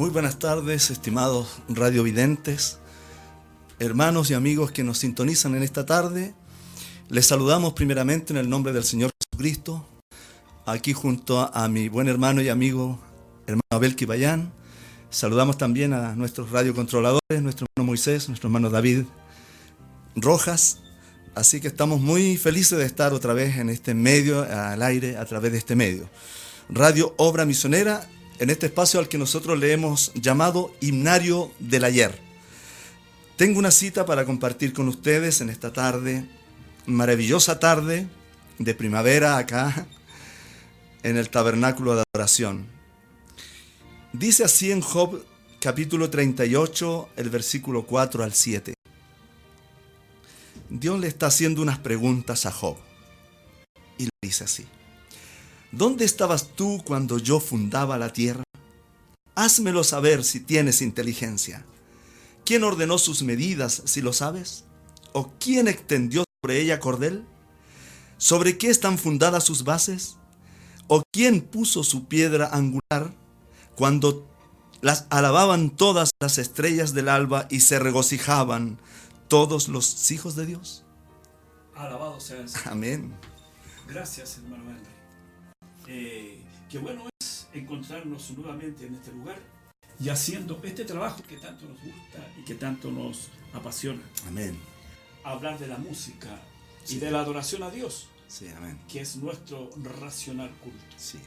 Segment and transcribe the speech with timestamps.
[0.00, 2.78] Muy buenas tardes, estimados radiovidentes,
[3.78, 6.32] hermanos y amigos que nos sintonizan en esta tarde.
[7.10, 9.86] Les saludamos primeramente en el nombre del Señor Jesucristo,
[10.64, 12.98] aquí junto a, mi buen hermano y amigo,
[13.46, 14.54] hermano Abel Kibayán.
[15.10, 19.04] Saludamos también a nuestros radiocontroladores, nuestro hermano Moisés, nuestro hermano David
[20.16, 20.80] Rojas.
[21.34, 25.26] Así que estamos muy felices de estar otra vez en este medio, al aire, a
[25.26, 26.08] través de este medio.
[26.70, 28.08] Radio Obra Misionera,
[28.40, 32.18] en este espacio al que nosotros le hemos llamado Himnario del Ayer.
[33.36, 36.26] Tengo una cita para compartir con ustedes en esta tarde,
[36.86, 38.08] maravillosa tarde
[38.58, 39.86] de primavera acá,
[41.02, 42.66] en el tabernáculo de adoración.
[44.14, 45.22] Dice así en Job
[45.60, 48.72] capítulo 38, el versículo 4 al 7.
[50.70, 52.78] Dios le está haciendo unas preguntas a Job.
[53.98, 54.66] Y le dice así.
[55.72, 58.42] ¿Dónde estabas tú cuando yo fundaba la tierra?
[59.36, 61.64] Házmelo saber si tienes inteligencia.
[62.44, 64.64] ¿Quién ordenó sus medidas, si lo sabes?
[65.12, 67.24] ¿O quién extendió sobre ella cordel?
[68.18, 70.16] ¿Sobre qué están fundadas sus bases?
[70.88, 73.14] ¿O quién puso su piedra angular
[73.76, 74.28] cuando
[74.80, 78.80] las alababan todas las estrellas del alba y se regocijaban
[79.28, 80.84] todos los hijos de Dios?
[81.76, 82.68] Alabado sea el Señor.
[82.68, 83.14] Amén.
[83.86, 84.89] Gracias, hermano.
[85.86, 89.38] Eh, qué bueno es encontrarnos nuevamente en este lugar
[89.98, 94.00] y haciendo este trabajo que tanto nos gusta y que tanto nos apasiona.
[94.28, 94.56] Amén.
[95.24, 96.40] Hablar de la música
[96.88, 98.78] y de la adoración a Dios, Sí, amén.
[98.88, 99.70] que es nuestro
[100.00, 100.78] racional culto.
[100.96, 101.18] Sí.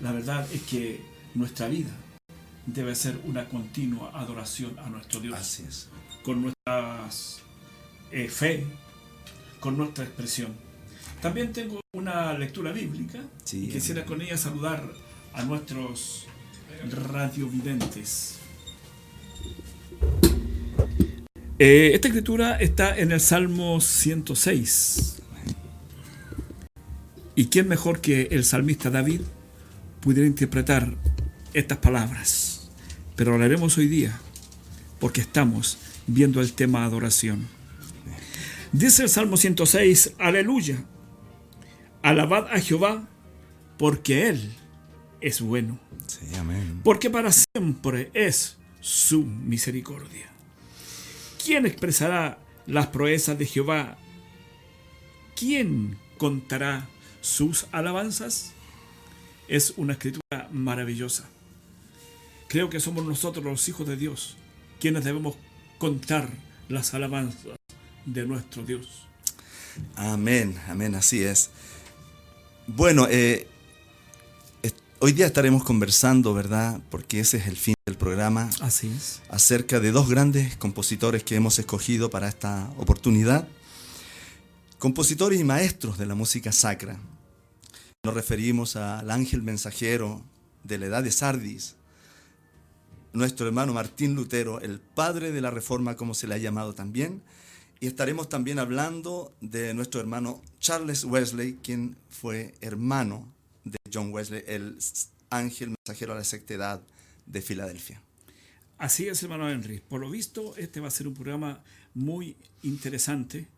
[0.00, 1.00] La verdad es que
[1.34, 1.90] nuestra vida
[2.66, 5.38] debe ser una continua adoración a nuestro Dios.
[5.38, 5.88] Así es.
[6.22, 7.08] con nuestra
[8.28, 8.66] fe,
[9.60, 10.54] con nuestra expresión.
[11.20, 14.82] También tengo una lectura bíblica Sí, y quisiera con ella saludar
[15.34, 16.26] a nuestros
[16.90, 18.38] radiovidentes.
[21.58, 25.16] Eh, esta escritura está en el Salmo 106.
[27.34, 29.20] ¿Y quién mejor que el salmista David
[30.00, 30.94] pudiera interpretar
[31.52, 32.70] estas palabras?
[33.14, 34.18] Pero lo haremos hoy día
[34.98, 37.46] porque estamos viendo el tema adoración.
[38.72, 40.84] Dice el Salmo 106, aleluya,
[42.02, 43.08] alabad a Jehová
[43.78, 44.52] porque Él
[45.20, 46.80] es bueno, Sí, amén.
[46.84, 50.28] porque para siempre es su misericordia.
[51.44, 53.96] ¿Quién expresará las proezas de Jehová?
[55.36, 56.86] ¿Quién contará
[57.20, 58.52] sus alabanzas?
[59.48, 61.28] Es una escritura maravillosa.
[62.48, 64.36] Creo que somos nosotros los hijos de Dios
[64.80, 65.36] quienes debemos
[65.78, 66.28] contar
[66.68, 67.56] las alabanzas
[68.06, 69.06] de nuestro Dios.
[69.94, 71.50] Amén, amén, así es.
[72.76, 73.48] Bueno, eh,
[75.00, 76.80] hoy día estaremos conversando, ¿verdad?
[76.88, 79.22] Porque ese es el fin del programa, Así es.
[79.28, 83.48] acerca de dos grandes compositores que hemos escogido para esta oportunidad.
[84.78, 87.00] Compositores y maestros de la música sacra.
[88.04, 90.22] Nos referimos al ángel mensajero
[90.62, 91.74] de la edad de Sardis,
[93.12, 97.20] nuestro hermano Martín Lutero, el padre de la reforma, como se le ha llamado también.
[97.80, 103.32] Y estaremos también hablando de nuestro hermano Charles Wesley, quien fue hermano
[103.64, 104.76] de John Wesley, el
[105.30, 106.82] ángel mensajero a la sexta edad
[107.24, 108.02] de Filadelfia.
[108.76, 109.80] Así es, hermano Henry.
[109.80, 111.62] Por lo visto, este va a ser un programa
[111.94, 113.48] muy interesante,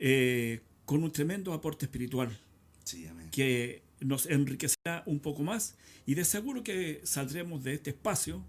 [0.00, 2.36] eh, con un tremendo aporte espiritual
[2.84, 3.28] Sí, amén.
[3.30, 5.74] que nos enriquecerá un poco más
[6.06, 8.44] y de seguro que saldremos de este espacio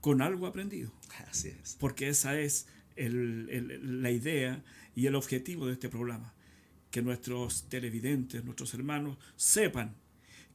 [0.00, 0.92] con algo aprendido.
[1.30, 1.76] Así es.
[1.78, 4.62] porque esa es el- el- la idea
[4.94, 6.32] y el objetivo de este programa.
[6.90, 9.94] Que nuestros televidentes, nuestros hermanos, sepan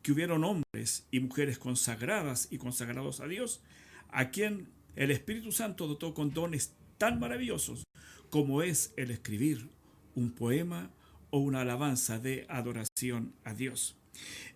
[0.01, 3.61] que hubieron hombres y mujeres consagradas y consagrados a Dios,
[4.09, 7.83] a quien el Espíritu Santo dotó con dones tan maravillosos
[8.29, 9.69] como es el escribir
[10.13, 10.89] un poema
[11.31, 13.95] o una alabanza de adoración a Dios.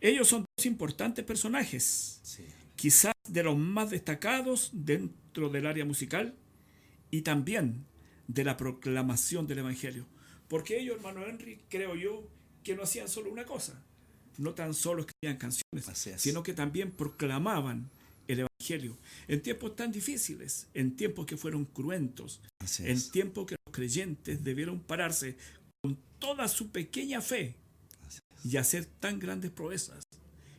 [0.02, 2.46] Ellos son dos importantes personajes Sí.
[2.76, 6.36] quizás de los más destacados dentro del área musical
[7.12, 7.86] y también
[8.28, 10.06] de la proclamación del Evangelio.
[10.48, 12.28] Porque ellos, hermano Henry, creo yo,
[12.64, 13.84] que no hacían solo una cosa,
[14.38, 16.22] no tan solo escribían canciones, es.
[16.22, 17.90] sino que también proclamaban
[18.28, 18.98] el Evangelio
[19.28, 22.42] en tiempos tan difíciles, en tiempos que fueron cruentos,
[22.80, 25.38] en tiempos que los creyentes debieron pararse
[25.82, 27.56] con toda su pequeña fe
[28.44, 30.04] y hacer tan grandes proezas.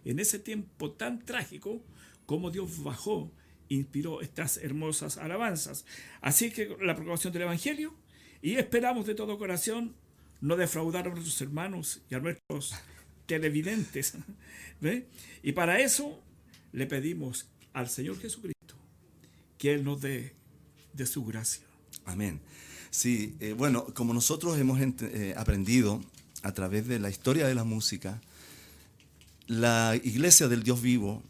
[0.04, 1.82] En ese tiempo tan trágico,
[2.26, 3.30] como Dios bajó,
[3.70, 5.86] inspiró estas hermosas alabanzas.
[6.20, 7.94] Así que la proclamación del Evangelio
[8.42, 9.94] y esperamos de todo corazón
[10.40, 12.74] no defraudar a nuestros hermanos y a nuestros
[13.26, 14.14] televidentes.
[14.80, 15.06] ¿ve?
[15.42, 16.20] Y para eso
[16.72, 18.74] le pedimos al Señor Jesucristo
[19.56, 20.34] que Él nos dé
[20.92, 21.64] de su gracia.
[22.04, 22.40] Amén.
[22.90, 26.02] Sí, eh, bueno, como nosotros hemos eh, aprendido
[26.42, 28.20] a través de la historia de la música,
[29.46, 31.22] la iglesia del Dios vivo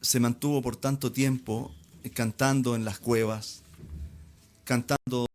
[0.00, 1.74] se mantuvo por tanto tiempo
[2.14, 3.62] cantando en las cuevas,
[4.64, 5.26] cantando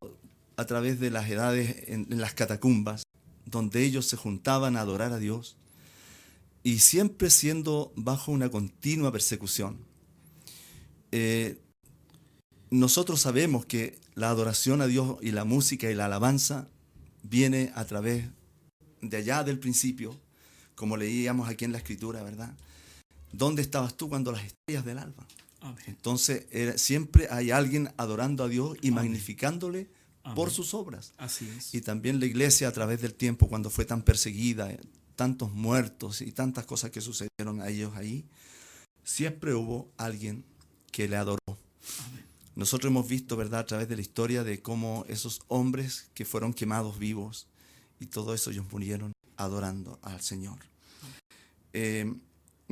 [0.57, 3.03] a través de las edades en, las catacumbas,
[3.45, 5.55] donde ellos se juntaban a adorar a Dios,
[6.63, 9.77] y siempre siendo bajo una continua persecución.
[11.11, 11.59] Eh,
[12.69, 16.67] nosotros sabemos que la adoración a Dios y la música y la alabanza
[17.23, 18.25] viene a través
[19.01, 20.17] de allá del principio,
[20.75, 22.55] como leíamos aquí en la escritura, ¿verdad?
[23.33, 25.27] ¿Dónde estabas tú cuando las estrellas del alba?
[25.87, 26.45] Entonces,
[26.81, 29.89] siempre hay alguien adorando a Dios y magnificándole
[30.35, 31.13] por sus obras.
[31.17, 31.73] Así es.
[31.73, 34.69] Y también la iglesia a través del tiempo, cuando fue tan perseguida,
[35.15, 38.25] tantos muertos y tantas cosas que sucedieron a ellos ahí,
[39.03, 40.45] siempre hubo alguien
[40.91, 41.39] que le adoró.
[42.55, 46.53] Nosotros hemos visto, ¿verdad?, a través de la historia de cómo esos hombres que fueron
[46.53, 47.47] quemados vivos
[47.99, 50.59] y todo eso ellos murieron adorando al Señor.
[51.73, 52.13] Eh,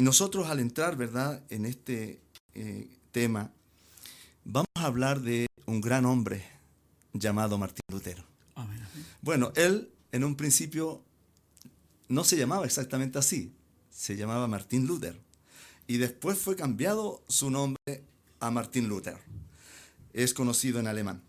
[0.01, 2.21] nosotros al entrar, ¿verdad?, en este
[2.53, 3.51] eh, tema,
[4.43, 6.43] vamos a hablar de un gran hombre
[7.13, 8.23] llamado Martín Lutero.
[9.21, 11.03] Bueno, él en un principio
[12.07, 13.53] no se llamaba exactamente así,
[13.89, 15.19] se llamaba Martín Luther.
[15.87, 18.03] Y después fue cambiado su nombre
[18.39, 19.17] a Martín Luther.
[20.13, 21.21] Es conocido en alemán.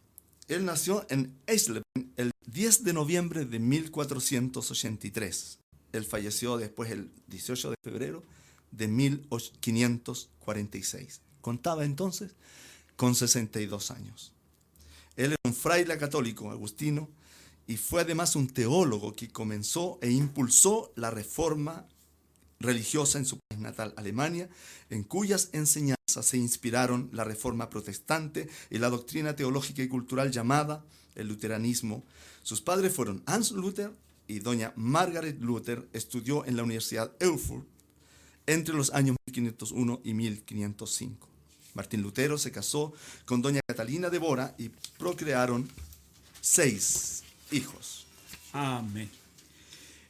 [0.49, 1.83] Él nació en Eisleben
[2.17, 5.59] el 10 de noviembre de 1483.
[5.93, 8.23] Él falleció después el 18 de febrero
[8.73, 11.21] de 1546.
[11.41, 12.35] Contaba entonces
[12.97, 14.33] con 62 años.
[15.17, 17.09] Él era un fraile católico agustino
[17.67, 21.87] y fue además un teólogo que comenzó e impulsó la reforma
[22.59, 24.49] religiosa en su país natal, Alemania,
[24.89, 30.85] en cuyas enseñanzas se inspiraron la reforma protestante y la doctrina teológica y cultural llamada
[31.15, 32.05] el luteranismo.
[32.43, 33.93] Sus padres fueron Hans Luther
[34.27, 35.89] y doña Margaret Luther.
[35.93, 37.67] Estudió en la Universidad Erfurt
[38.47, 41.29] entre los años 1501 y 1505.
[41.75, 42.93] Martín Lutero se casó
[43.25, 44.69] con doña Catalina de Bora y
[44.99, 45.69] procrearon
[46.41, 48.07] seis hijos.
[48.53, 49.09] Amén.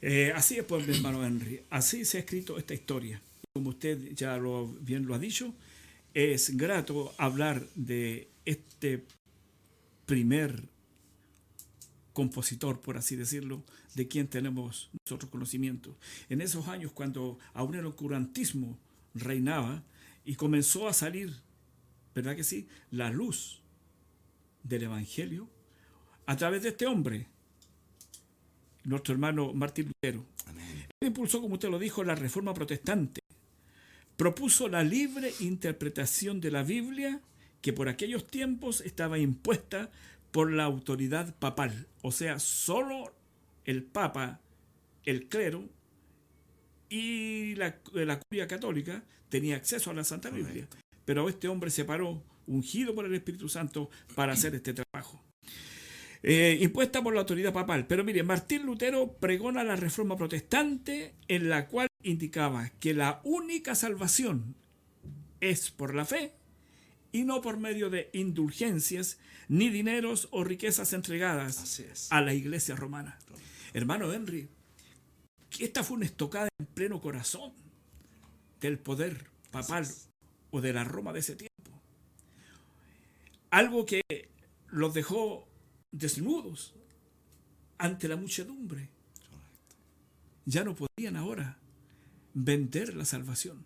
[0.01, 1.63] Eh, así es, pues, mi hermano Henry.
[1.71, 3.23] Así se ha escrito esta historia.
[3.53, 5.55] Como usted ya lo, bien lo ha dicho,
[6.15, 9.05] es grato hablar de este
[10.07, 10.72] primer
[12.13, 13.65] compositor, por así decirlo,
[13.95, 15.97] de quien tenemos nosotros conocimiento.
[16.29, 18.79] En esos años, cuando aún el ocurantismo
[19.15, 19.83] reinaba
[20.25, 21.35] y comenzó a salir,
[22.15, 23.61] ¿verdad que sí?, la luz
[24.63, 25.49] del Evangelio
[26.27, 27.27] a través de este hombre,
[28.85, 30.25] nuestro hermano Martín Lutero.
[31.01, 33.21] Él impulsó, como usted lo dijo, la reforma protestante.
[34.17, 37.21] Propuso la libre interpretación de la Biblia
[37.61, 39.91] que por aquellos tiempos estaba impuesta
[40.33, 41.87] por la autoridad papal.
[42.03, 43.15] O sea, solo
[43.65, 44.41] el papa,
[45.05, 45.69] el clero
[46.89, 50.67] y la, la curia católica tenía acceso a la Santa Biblia.
[51.05, 55.23] Pero este hombre se paró, ungido por el Espíritu Santo, para hacer este trabajo.
[56.23, 57.87] Eh, impuesta por la autoridad papal.
[57.87, 63.75] Pero mire, Martín Lutero pregona la reforma protestante en la cual indicaba que la única
[63.75, 64.55] salvación
[65.41, 66.33] es por la fe
[67.13, 73.19] y no por medio de indulgencias ni dineros o riquezas entregadas a la iglesia romana.
[73.75, 74.49] Hermano Henry,
[75.61, 77.53] esta fue una estocada en pleno corazón
[78.61, 79.87] del poder papal
[80.51, 81.53] o de la Roma de ese tiempo.
[83.51, 84.03] Algo que
[84.71, 85.47] los dejó
[85.91, 86.75] desnudos
[87.77, 88.89] ante la muchedumbre.
[90.47, 91.59] Ya no podían ahora
[92.35, 93.65] vender la salvación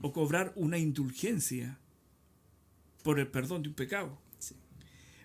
[0.00, 1.78] o cobrar una indulgencia
[3.02, 4.18] por el perdón de un pecado.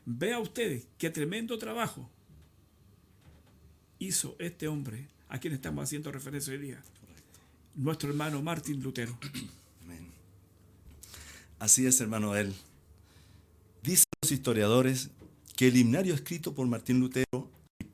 [0.05, 2.09] Vea ustedes qué tremendo trabajo
[3.97, 6.83] hizo este hombre a quien estamos haciendo referencia hoy día.
[7.73, 9.17] Nuestro hermano Martín Lutero.
[11.57, 12.53] Así es, hermano él.
[13.81, 15.09] Dicen los historiadores
[15.55, 17.85] que el himnario escrito por Martín Lutero y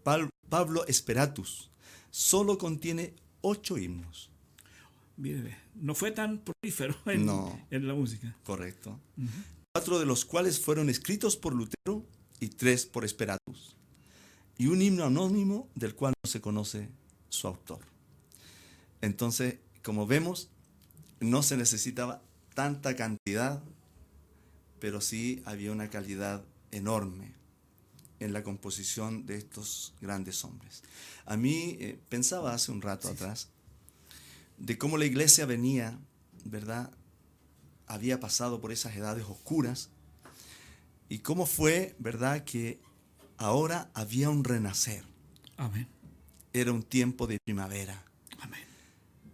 [0.49, 1.69] Pablo Esperatus
[2.09, 4.29] solo contiene ocho himnos.
[5.15, 8.35] Mire, no fue tan prolífero en, la música.
[8.43, 8.99] Correcto
[9.73, 12.05] cuatro de los cuales fueron escritos por Lutero
[12.39, 13.75] y tres por Esperatus,
[14.57, 16.89] y un himno anónimo del cual no se conoce
[17.29, 17.79] su autor.
[18.99, 20.49] Entonces, como vemos,
[21.21, 22.21] no se necesitaba
[22.53, 23.63] tanta cantidad,
[24.79, 27.33] pero sí había una calidad enorme
[28.19, 30.83] en la composición de estos grandes hombres.
[31.25, 33.49] A mí eh, pensaba hace un rato atrás
[34.57, 35.97] de cómo la iglesia venía,
[36.43, 36.91] ¿verdad?,
[37.91, 39.89] había pasado por esas edades oscuras
[41.09, 42.79] y cómo fue, ¿verdad?, que
[43.37, 45.03] ahora había un renacer.
[45.57, 45.89] Amén.
[46.53, 48.01] Era un tiempo de primavera.
[48.39, 48.61] Amén.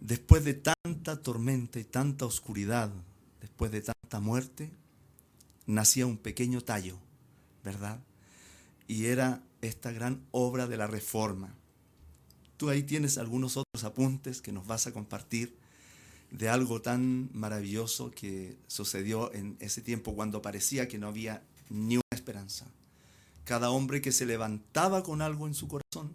[0.00, 2.90] Después de tanta tormenta y tanta oscuridad,
[3.40, 4.72] después de tanta muerte,
[5.66, 6.98] nacía un pequeño tallo,
[7.62, 8.00] ¿verdad?
[8.88, 11.54] Y era esta gran obra de la reforma.
[12.56, 15.56] Tú ahí tienes algunos otros apuntes que nos vas a compartir
[16.30, 21.96] de algo tan maravilloso que sucedió en ese tiempo cuando parecía que no había ni
[21.96, 22.66] una esperanza.
[23.44, 26.14] Cada hombre que se levantaba con algo en su corazón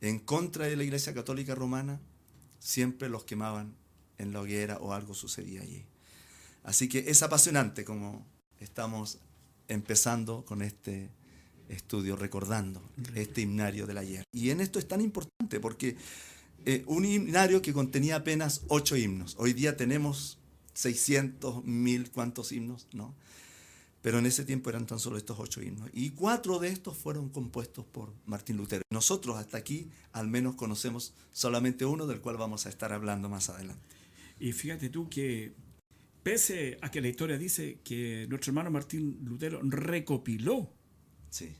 [0.00, 2.00] en contra de la Iglesia Católica Romana,
[2.58, 3.74] siempre los quemaban
[4.18, 5.84] en la hoguera o algo sucedía allí.
[6.62, 8.26] Así que es apasionante como
[8.60, 9.18] estamos
[9.68, 11.10] empezando con este
[11.68, 12.82] estudio, recordando
[13.14, 14.24] este himnario del ayer.
[14.32, 15.96] Y en esto es tan importante porque
[16.66, 20.38] eh, un himnario que contenía apenas ocho himnos, hoy día tenemos
[20.74, 22.86] 600, mil, ¿cuántos himnos?
[22.92, 23.14] ¿No?
[24.02, 25.88] Pero en ese tiempo eran tan solo estos ocho himnos.
[25.92, 28.82] Y cuatro de estos fueron compuestos por Martín Lutero.
[28.90, 33.48] Nosotros hasta aquí al menos conocemos solamente uno del cual vamos a estar hablando más
[33.48, 33.82] adelante.
[34.38, 35.54] Y fíjate tú que
[36.22, 40.72] pese a que la historia dice que nuestro hermano Martín Lutero recopiló
[41.30, 41.54] Sí.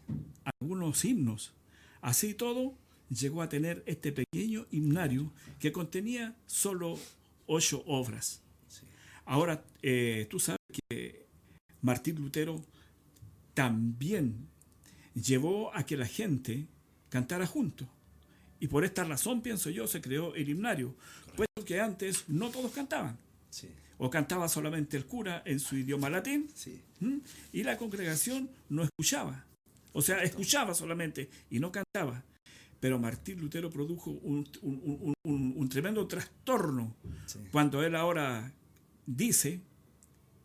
[0.61, 1.53] algunos himnos,
[2.01, 6.99] así todo llegó a tener este pequeño himnario que contenía solo
[7.47, 8.43] ocho obras.
[9.25, 11.27] Ahora, eh, tú sabes que
[11.83, 12.65] Martín Lutero
[13.55, 14.49] también
[15.15, 16.67] llevó a que la gente
[17.09, 17.89] cantara juntos.
[18.61, 20.95] Y por esta razón, pienso yo, se creó el himnario.
[21.35, 23.19] Puesto que antes no todos cantaban.
[23.51, 23.69] Sí.
[23.99, 26.49] O cantaba solamente el cura en su idioma latín
[27.53, 29.47] y la congregación no escuchaba.
[29.93, 32.23] O sea, escuchaba solamente y no cantaba.
[32.81, 36.95] Pero Martín Lutero produjo un, un- un- un- un tremendo trastorno
[37.27, 37.39] Sí.
[37.51, 38.53] cuando él ahora
[39.07, 39.61] dice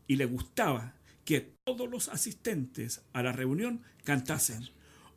[0.08, 0.96] y le gustaba
[1.26, 4.64] que todos los asistentes a la reunión cantasen,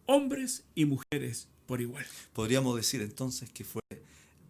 [0.06, 2.04] hombres y mujeres por igual.
[2.32, 3.80] Podríamos decir entonces que fue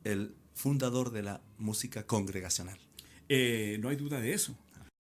[0.05, 2.79] el fundador de la música congregacional.
[3.29, 4.57] Eh, no hay duda de eso.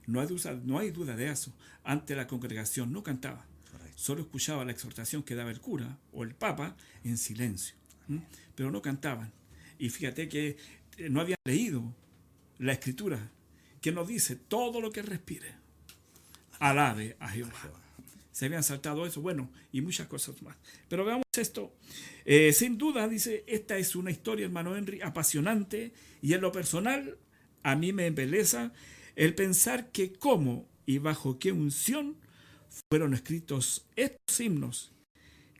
[0.06, 1.52] No hay, duda, no hay duda de eso.
[1.82, 3.46] Ante la congregación no cantaba.
[3.94, 7.76] Solo escuchaba la exhortación que daba el cura o el papa en silencio.
[8.08, 8.22] ¿m?
[8.54, 9.32] Pero no cantaban.
[9.78, 10.56] Y fíjate que
[10.98, 11.94] eh, no habían leído
[12.58, 13.30] la escritura
[13.80, 15.54] que nos dice todo lo que respire.
[16.58, 17.52] Alabe a Jehová.
[18.32, 20.56] Se habían saltado eso, bueno, y muchas cosas más.
[20.88, 21.72] Pero veamos esto.
[22.24, 27.18] Eh, sin duda, dice, esta es una historia, hermano Henry, apasionante y en lo personal
[27.62, 28.72] a mí me embeleza
[29.16, 32.16] el pensar que cómo y bajo qué unción
[32.90, 34.92] fueron escritos estos himnos,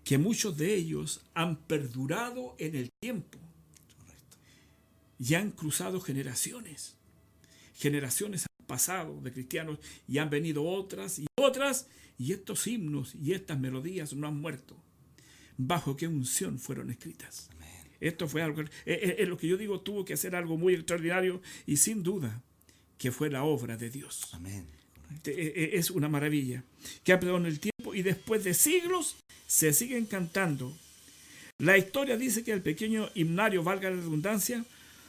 [0.04, 3.38] que muchos de ellos han perdurado en el tiempo
[5.18, 6.96] y han cruzado generaciones.
[7.74, 13.32] Generaciones han pasado de cristianos y han venido otras y otras, y estos himnos y
[13.32, 14.76] estas melodías no han muerto.
[15.56, 17.48] ¿Bajo qué unción fueron escritas?
[18.00, 20.74] Esto fue algo, eh, eh, eh, lo que yo digo, tuvo que hacer algo muy
[20.74, 22.42] extraordinario y sin duda
[22.98, 24.28] que fue la obra de Dios.
[24.32, 24.66] Amén.
[25.26, 26.62] Eh, eh, Es una maravilla.
[27.02, 29.16] Que ha perdonado el tiempo y después de siglos
[29.46, 30.72] se siguen cantando.
[31.58, 34.64] La historia dice que el pequeño himnario, valga la redundancia,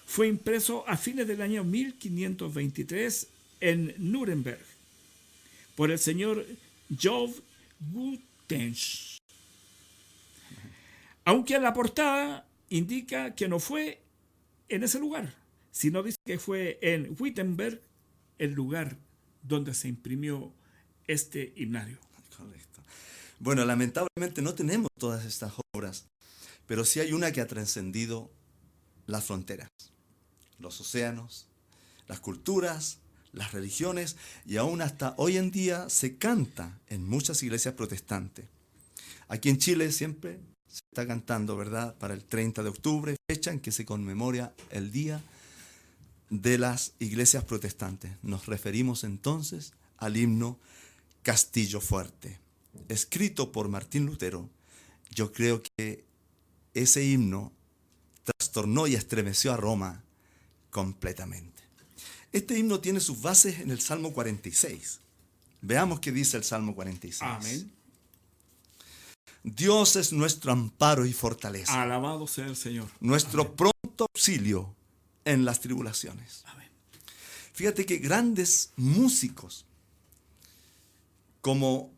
[0.06, 3.28] fue impreso a fines del año 1523
[3.62, 4.60] en Nuremberg
[5.76, 6.46] por el señor
[7.02, 7.32] Job
[7.92, 9.18] Gutensch.
[11.26, 14.00] Aunque en la portada indica que no fue
[14.70, 15.34] en ese lugar,
[15.72, 17.82] sino dice que fue en Wittenberg,
[18.38, 18.98] el lugar
[19.48, 20.52] donde se imprimió
[21.08, 21.98] este himnario.
[22.38, 22.82] Correcto.
[23.40, 26.06] Bueno, lamentablemente no tenemos todas estas obras,
[26.68, 28.32] pero sí hay una que ha trascendido
[29.08, 29.70] las fronteras,
[30.60, 31.48] los océanos,
[32.08, 33.00] las culturas,
[33.34, 38.46] las religiones y aún hasta hoy en día se canta en muchas iglesias protestantes.
[39.28, 41.96] Aquí en Chile siempre se está cantando, ¿verdad?
[41.98, 45.22] Para el 30 de octubre, fecha en que se conmemora el día
[46.30, 48.12] de las iglesias protestantes.
[48.24, 50.60] Nos referimos entonces al himno
[51.24, 52.40] Castillo Fuerte,
[52.90, 54.50] escrito por Martín Lutero.
[55.12, 56.06] Yo creo que
[56.74, 57.52] ese himno
[58.24, 60.04] trastornó y estremeció a Roma
[60.70, 61.64] completamente.
[62.32, 65.00] Este himno tiene sus bases en el Salmo 46.
[65.62, 67.22] Veamos qué dice el Salmo 46.
[67.22, 67.72] Amén.
[69.42, 72.90] Dios es nuestro amparo y fortaleza, Alabado sea el Señor.
[73.00, 74.76] nuestro pronto auxilio
[75.26, 76.44] en las tribulaciones.
[76.46, 76.70] Amén.
[77.54, 79.66] Fíjate que grandes músicos
[81.42, 81.94] como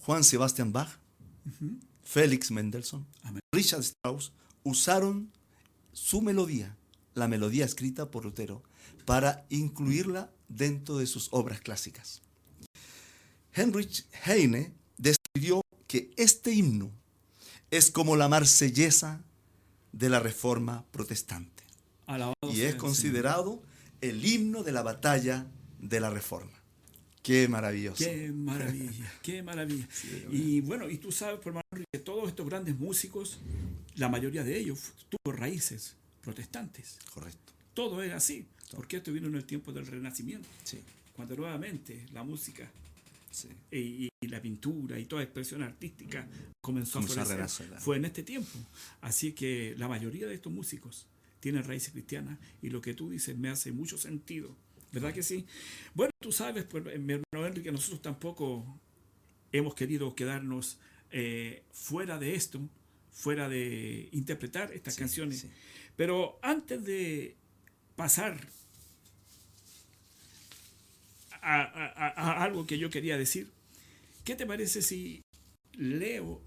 [0.00, 0.98] Juan Sebastian Bach,
[2.04, 3.40] Félix Mendelssohn, Amén.
[3.52, 4.32] Richard Strauss
[4.62, 5.32] usaron
[5.92, 6.76] su melodía,
[7.14, 8.62] la melodía escrita por Lutero,
[9.04, 12.20] para incluirla dentro de sus obras clásicas.
[13.54, 14.74] Heinrich Heine
[15.86, 16.90] que este himno
[17.70, 19.22] es como la marsellesa
[19.92, 21.55] de la reforma protestante.
[22.06, 23.62] Alabado y es considerado
[24.00, 25.46] el himno de la batalla
[25.80, 26.52] de la reforma.
[27.22, 28.04] Qué maravilloso.
[28.04, 29.88] Qué maravilla, qué maravilla.
[30.30, 31.60] y bueno, y tú sabes, por
[31.92, 33.40] que todos estos grandes músicos,
[33.96, 36.98] la mayoría de ellos tuvo raíces protestantes.
[37.12, 37.52] Correcto.
[37.74, 40.80] Todo era así, porque esto vino en el tiempo del Renacimiento, Sí,
[41.14, 42.70] cuando nuevamente la música
[43.32, 43.48] sí.
[43.72, 46.28] y, y la pintura y toda expresión artística
[46.60, 47.80] comenzó a Comenzó a florecer.
[47.80, 48.58] Fue en este tiempo.
[49.00, 51.06] Así que la mayoría de estos músicos
[51.46, 54.56] tienen raíces cristianas y lo que tú dices me hace mucho sentido.
[54.90, 55.46] ¿Verdad que sí?
[55.94, 58.80] Bueno, tú sabes, pues, mi hermano Enrique, nosotros tampoco
[59.52, 60.80] hemos querido quedarnos
[61.12, 62.68] eh, fuera de esto,
[63.12, 65.38] fuera de interpretar estas Sí, canciones.
[65.38, 65.50] sí.
[65.94, 67.36] Pero antes de
[67.94, 68.40] pasar
[71.42, 73.48] a, a- a- a algo que yo quería decir,
[74.24, 75.22] ¿qué te parece si
[75.74, 76.42] leo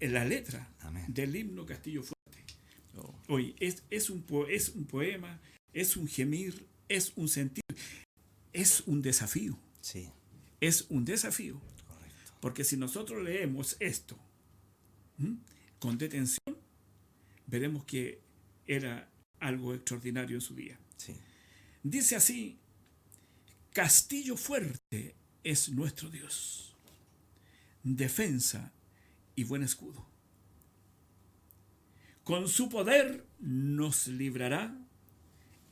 [0.00, 1.04] la letra Amén.
[1.06, 2.19] del himno Castillo Fuerte?
[3.28, 5.40] Oye, es, es, un es un poema,
[5.72, 7.64] es un gemir, es un sentir,
[8.52, 10.08] es un desafío, sí,
[10.60, 11.60] es un desafío.
[11.86, 12.32] correcto.
[12.40, 14.18] Porque si nosotros leemos esto
[15.18, 15.36] ¿m?
[15.78, 16.56] con detención,
[17.46, 18.20] veremos que
[18.66, 19.08] era
[19.38, 20.78] algo extraordinario en su día.
[20.96, 21.14] Sí,
[21.82, 22.58] Dice así,
[23.72, 26.74] Castillo fuerte es nuestro Dios,
[27.82, 28.72] defensa
[29.34, 30.09] y buen escudo.
[32.24, 34.76] Con su poder nos librará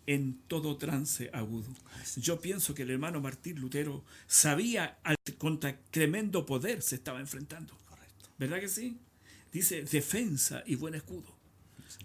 [0.07, 1.69] en todo trance agudo.
[2.17, 7.77] Yo pienso que el hermano Martín Lutero sabía al contra tremendo poder se estaba enfrentando.
[7.87, 8.31] correcto.
[8.39, 8.99] ¿Verdad que sí?
[9.53, 11.37] Dice defensa y buen escudo.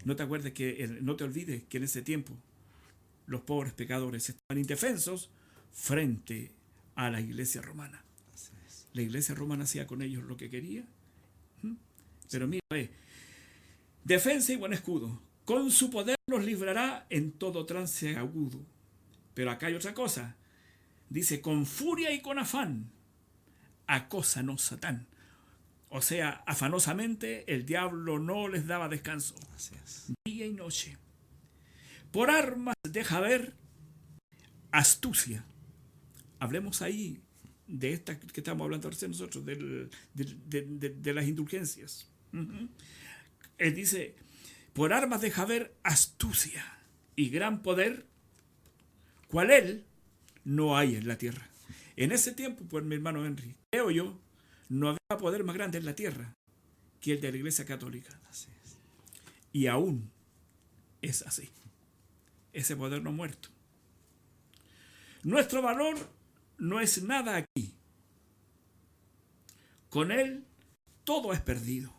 [0.04, 2.36] No te acuerdes que, no te olvides que en ese tiempo
[3.26, 5.30] los pobres pecadores estaban indefensos
[5.72, 6.52] frente
[6.94, 8.04] a la iglesia romana.
[8.92, 10.84] La iglesia romana hacía con ellos lo que quería.
[12.30, 12.90] Pero mira, ve,
[14.04, 15.20] defensa y buen escudo.
[15.44, 18.64] Con su poder nos librará en todo trance agudo.
[19.34, 20.36] Pero acá hay otra cosa.
[21.10, 22.90] Dice, con furia y con afán,
[23.86, 25.06] acósanos Satán.
[25.90, 29.34] O sea, afanosamente el diablo no les daba descanso,
[30.24, 30.96] día y noche.
[32.10, 33.54] Por armas deja ver
[34.72, 35.44] astucia.
[36.40, 37.20] Hablemos ahí
[37.66, 42.08] de esta que estamos hablando recién nosotros, del- del- de, de- de las indulgencias.
[43.58, 44.16] Él dice,
[44.72, 46.64] por armas deja ver astucia
[47.16, 48.06] y gran poder,
[49.28, 49.84] cual él
[50.44, 51.48] no hay en la tierra.
[51.96, 54.18] En ese tiempo, pues mi hermano Henry, creo yo,
[54.68, 56.34] no había poder más grande en la tierra
[57.00, 58.18] que el de la Iglesia Católica.
[59.52, 60.10] Y aún
[61.00, 61.50] es así.
[62.52, 63.50] Ese poder no ha muerto.
[65.22, 65.96] Nuestro valor
[66.58, 67.74] no es nada aquí.
[69.88, 70.44] Con él
[71.04, 71.94] todo es perdido.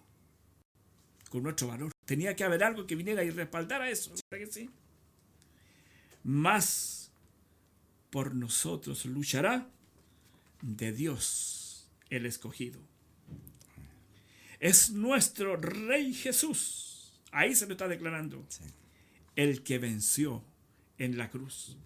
[1.30, 1.92] Con nuestro valor.
[2.06, 4.12] Tenía que haber algo que viniera y respaldara eso.
[4.30, 4.70] ¿verdad que sí?
[6.24, 7.12] Más
[8.10, 9.68] por nosotros luchará
[10.62, 12.80] de Dios el escogido.
[14.60, 17.12] Es nuestro Rey Jesús.
[17.32, 18.46] Ahí se lo está declarando.
[18.48, 18.64] Sí.
[19.36, 20.44] El que venció
[20.98, 21.78] en la cruz.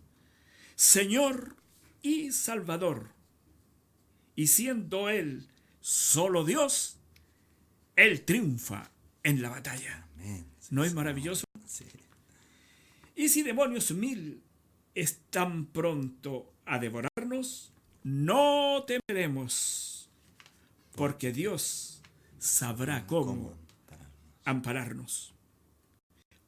[0.76, 1.56] Señor
[2.02, 3.10] y Salvador.
[4.36, 5.48] Y siendo Él
[5.82, 6.98] solo Dios,
[7.96, 8.92] Él triunfa
[9.24, 10.08] en la batalla.
[10.16, 10.46] Amén.
[10.60, 11.46] Sí, ¿No es maravilloso?
[11.66, 11.86] Sí.
[13.16, 14.42] Y si demonios mil
[14.96, 20.10] están pronto a devorarnos, no temeremos,
[20.96, 22.02] porque Dios
[22.40, 23.54] sabrá cómo ¿Cómo?
[23.88, 24.10] Para-
[24.46, 25.34] ampararnos.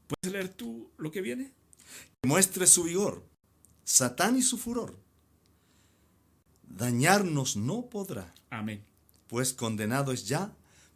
[0.08, 1.52] ¿Puedes leer tú lo que viene?
[2.22, 3.26] Que muestre su vigor,
[3.84, 4.98] Satán y su furor.
[6.70, 8.84] Dañarnos no podrá, Amén.
[9.28, 10.54] pues condenado es ya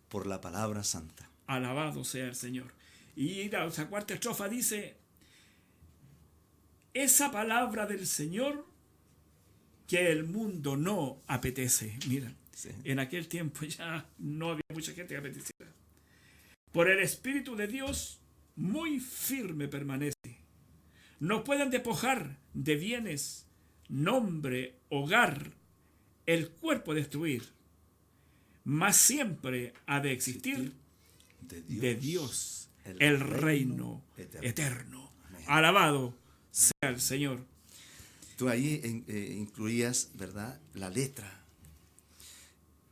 [0.10, 1.30] por la palabra santa.
[1.48, 2.74] Alabado sea el Señor.
[3.16, 4.96] Y la cuarta estrofa dice,
[6.94, 8.66] esa palabra del Señor
[9.88, 11.98] que el mundo no apetece.
[12.08, 12.70] Mira, Sí.
[12.86, 15.72] en aquel tiempo ya no había mucha gente que apeteciera.
[16.72, 18.20] Por el Espíritu de Dios
[18.56, 20.16] muy firme permanece.
[21.20, 23.46] No pueden despojar de bienes,
[23.90, 25.52] nombre, hogar,
[26.26, 27.44] el cuerpo destruir.
[28.64, 30.74] Mas siempre ha de existir
[31.48, 35.12] De de Dios el, el reino, reino eterno.
[35.48, 36.14] Alabado
[36.52, 37.46] sea el Señor.
[38.38, 40.60] Tú ahí eh, incluías, ¿verdad?
[40.74, 41.44] La letra.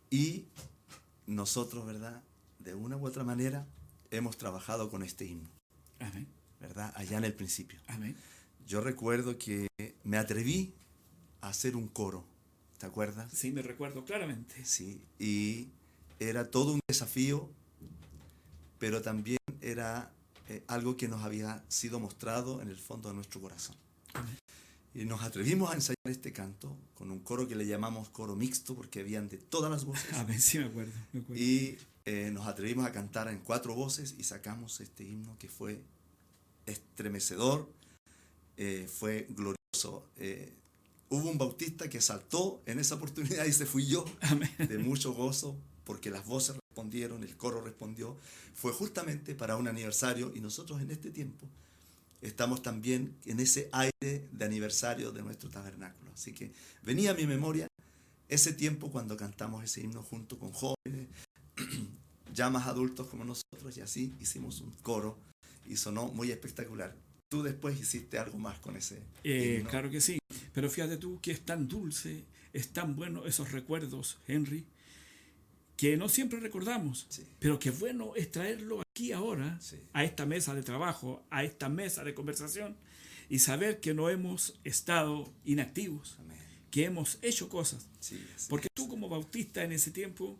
[0.09, 0.45] Y
[1.25, 2.21] nosotros, ¿verdad?
[2.59, 3.65] De una u otra manera
[4.11, 5.49] hemos trabajado con este himno,
[5.99, 6.27] Amén.
[6.61, 6.93] ¿verdad?
[6.95, 7.79] Allá en el principio.
[7.87, 8.15] Amén.
[8.67, 9.67] Yo recuerdo que
[10.03, 10.73] me atreví
[11.41, 12.25] a hacer un coro,
[12.77, 13.31] ¿te acuerdas?
[13.33, 14.63] Sí, me recuerdo claramente.
[14.63, 15.69] Sí, y
[16.19, 17.49] era todo un desafío,
[18.83, 20.11] pero también era
[20.49, 23.77] eh, algo que nos había sido mostrado en el fondo de nuestro corazón.
[24.93, 28.75] Y nos atrevimos a ensayar este canto con un coro que le llamamos coro mixto
[28.75, 30.11] porque habían de todas las voces.
[30.19, 30.91] A ver, sí me acuerdo.
[31.13, 31.41] me acuerdo.
[31.41, 35.81] Y eh, nos atrevimos a cantar en cuatro voces y sacamos este himno que fue
[36.65, 37.71] estremecedor,
[38.57, 40.09] eh, fue glorioso.
[40.17, 40.53] Eh,
[41.07, 44.51] hubo un bautista que saltó en esa oportunidad y se fui yo, Amén.
[44.57, 48.17] de mucho gozo, porque las voces respondieron, el coro respondió.
[48.55, 51.47] Fue justamente para un aniversario y nosotros en este tiempo
[52.21, 56.11] estamos también en ese aire de aniversario de nuestro tabernáculo.
[56.13, 57.67] Así que venía a mi memoria
[58.27, 61.09] ese tiempo cuando cantamos ese himno junto con jóvenes,
[62.33, 65.15] ya más adultos como nosotros, y así hicimos un coro
[65.69, 66.95] y sonó muy espectacular.
[67.29, 69.69] Tú después hiciste algo más con ese Eh, himno.
[69.69, 70.17] claro que sí.
[70.53, 74.65] Pero fíjate tú que es tan dulce, es tan bueno esos recuerdos, Henry,
[75.83, 77.07] que no siempre recordamos.
[77.09, 77.25] Sí.
[77.39, 79.75] Pero qué bueno es traerlo aquí ahora, Sí.
[79.91, 82.77] a esta mesa de trabajo, a esta mesa de conversación,
[83.27, 86.37] y saber que no hemos estado inactivos, Amén.
[86.71, 87.89] que hemos hecho cosas.
[87.99, 88.17] Sí,
[88.47, 90.39] Porque tú como bautista en ese tiempo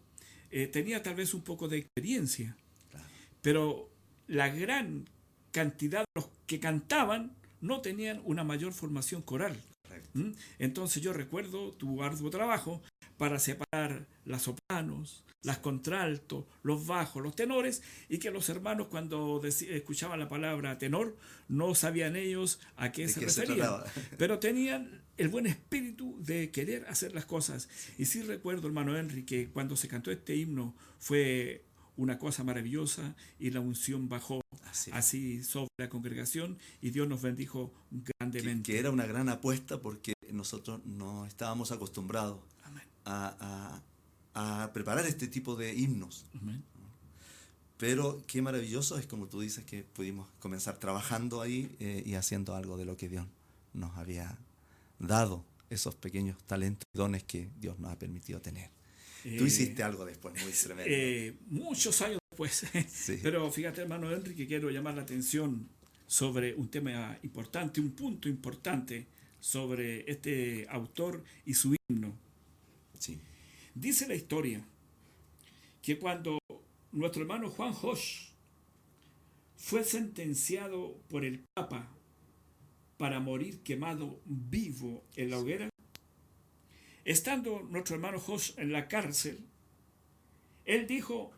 [0.49, 2.56] eh, tenías tal vez un poco de experiencia,
[2.91, 3.06] Claro.
[3.41, 3.89] pero
[4.27, 5.10] la gran
[5.51, 9.58] cantidad de los que cantaban no tenían una mayor formación coral.
[9.82, 10.10] Correcto.
[10.17, 10.34] ¿m?
[10.60, 12.82] Entonces yo recuerdo tu arduo trabajo
[13.23, 19.41] para separar las sopranos, las contraltos, los bajos, los tenores, y que los hermanos cuando
[19.45, 21.15] escuchaban la palabra tenor
[21.47, 23.91] no sabían ellos a qué ¿De se qué se referían, trataba?
[24.17, 27.69] pero tenían el buen espíritu de querer hacer las cosas.
[27.97, 31.63] Y sí recuerdo, hermano Henry, que cuando se cantó este himno fue
[31.95, 34.41] una cosa maravillosa y la unción bajó
[34.91, 38.73] Así sobre la congregación y Dios nos bendijo grandemente.
[38.73, 42.39] que era una gran apuesta porque nosotros no estábamos acostumbrados.
[43.05, 43.81] A,
[44.35, 46.25] a- a preparar este tipo de himnos.
[46.41, 46.63] Amén.
[47.77, 52.55] Pero qué maravilloso es como tú dices que pudimos comenzar trabajando ahí eh, y haciendo
[52.55, 53.25] algo de lo que Dios
[53.73, 54.37] nos había
[54.99, 58.69] dado, esos pequeños talentos y dones que Dios nos ha permitido tener.
[59.23, 60.91] Tú Eh, hiciste algo después muy tremendo.
[60.93, 62.65] eh, muchos años después.
[62.89, 63.19] Sí.
[63.21, 65.67] Pero fíjate, hermano Henry, que quiero llamar la atención
[66.07, 69.07] sobre un tema importante, un punto importante
[69.39, 72.13] sobre este autor y su himno.
[73.75, 74.63] Dice la historia
[75.81, 76.39] que cuando
[76.91, 78.29] nuestro hermano Juan Hosch
[79.57, 81.89] fue sentenciado por el Papa
[82.97, 85.69] para morir quemado vivo en la hoguera,
[87.03, 89.39] estando nuestro hermano Hosch en la cárcel,
[90.65, 91.31] él dijo,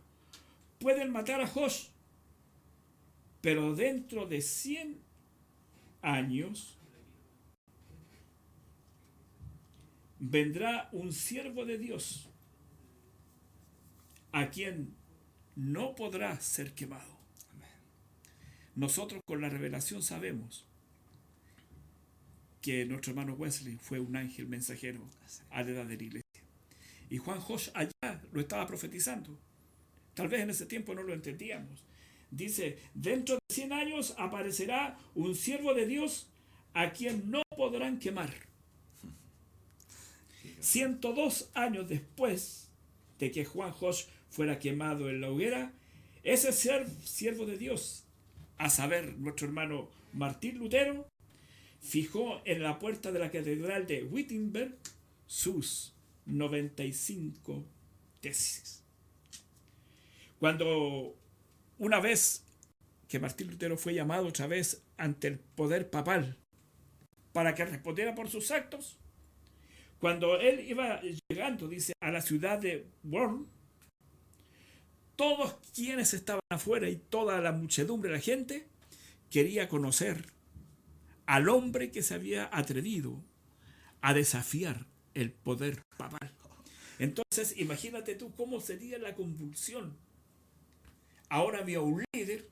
[0.80, 1.90] pueden matar a Hosch,
[3.42, 5.00] pero dentro de 100
[6.02, 6.75] años
[10.20, 12.30] vendrá un siervo de Dios
[14.32, 14.96] a quien
[15.56, 17.16] no podrá ser quemado.
[18.76, 20.66] Nosotros con la revelación sabemos
[22.62, 25.08] que nuestro hermano Wesley fue un ángel mensajero
[25.52, 26.44] a la edad de la iglesia.
[27.10, 29.40] Y Juan Josh allá lo estaba profetizando.
[30.14, 31.86] Tal vez en ese tiempo no lo entendíamos.
[32.32, 36.28] Dice, dentro de 100 años aparecerá un siervo de Dios
[36.74, 38.34] a quien no podrán quemar.
[40.66, 42.72] 102 años después
[43.20, 45.74] de que Juan Josh fuera quemado en la hoguera,
[46.24, 48.06] ese ser siervo de Dios,
[48.58, 51.08] a saber, nuestro hermano Martín Lutero,
[51.82, 54.76] fijó en la puerta de la catedral de Wittenberg
[55.28, 55.94] sus
[56.26, 57.64] 95
[58.20, 58.84] tesis.
[60.40, 61.16] Cuando
[61.78, 62.44] una vez
[63.08, 66.38] que Martín Lutero fue llamado otra vez ante el poder papal
[67.34, 68.98] para que respondiera por sus actos,
[70.06, 73.48] cuando él iba llegando, dice, a la ciudad de Worm,
[75.16, 78.68] todos quienes estaban afuera y toda la muchedumbre, la gente,
[79.32, 80.28] quería conocer
[81.26, 83.20] al hombre que se había atrevido
[84.02, 86.32] a desafiar el poder papal.
[87.00, 89.98] Entonces, imagínate tú cómo sería la convulsión.
[91.30, 92.48] Ahora había un líder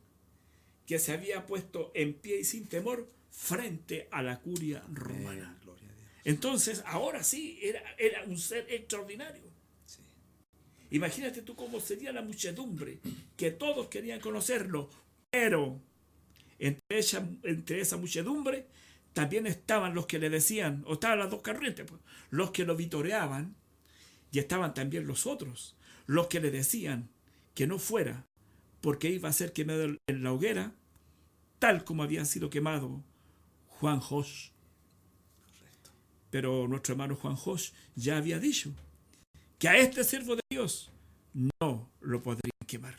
[0.88, 5.56] que se había puesto en pie y sin temor frente a la curia romana.
[5.56, 6.13] Eh, gloria a Dios.
[6.26, 9.44] Entonces, ahora sí, era, era un ser extraordinario.
[9.86, 10.00] Sí.
[10.92, 13.00] Imagínate tú cómo sería la muchedumbre,
[13.36, 14.90] que todos querían conocerlo,
[15.30, 15.80] pero
[16.60, 18.68] entre esa, entre esa muchedumbre
[19.14, 22.76] también estaban los que le decían, o estaban las dos corrientes, pues, los que lo
[22.76, 23.56] vitoreaban,
[24.32, 25.76] y estaban también los otros,
[26.08, 27.10] los que le decían
[27.54, 28.26] que no fuera,
[28.82, 30.74] porque iba a ser quemado en la hoguera,
[31.60, 33.04] tal como había sido quemado
[33.68, 34.50] Juan Josh.
[36.34, 38.74] Pero nuestro hermano Juan Josh ya había dicho
[39.60, 40.92] que a este siervo de Dios
[41.62, 42.96] no lo podrían quemar.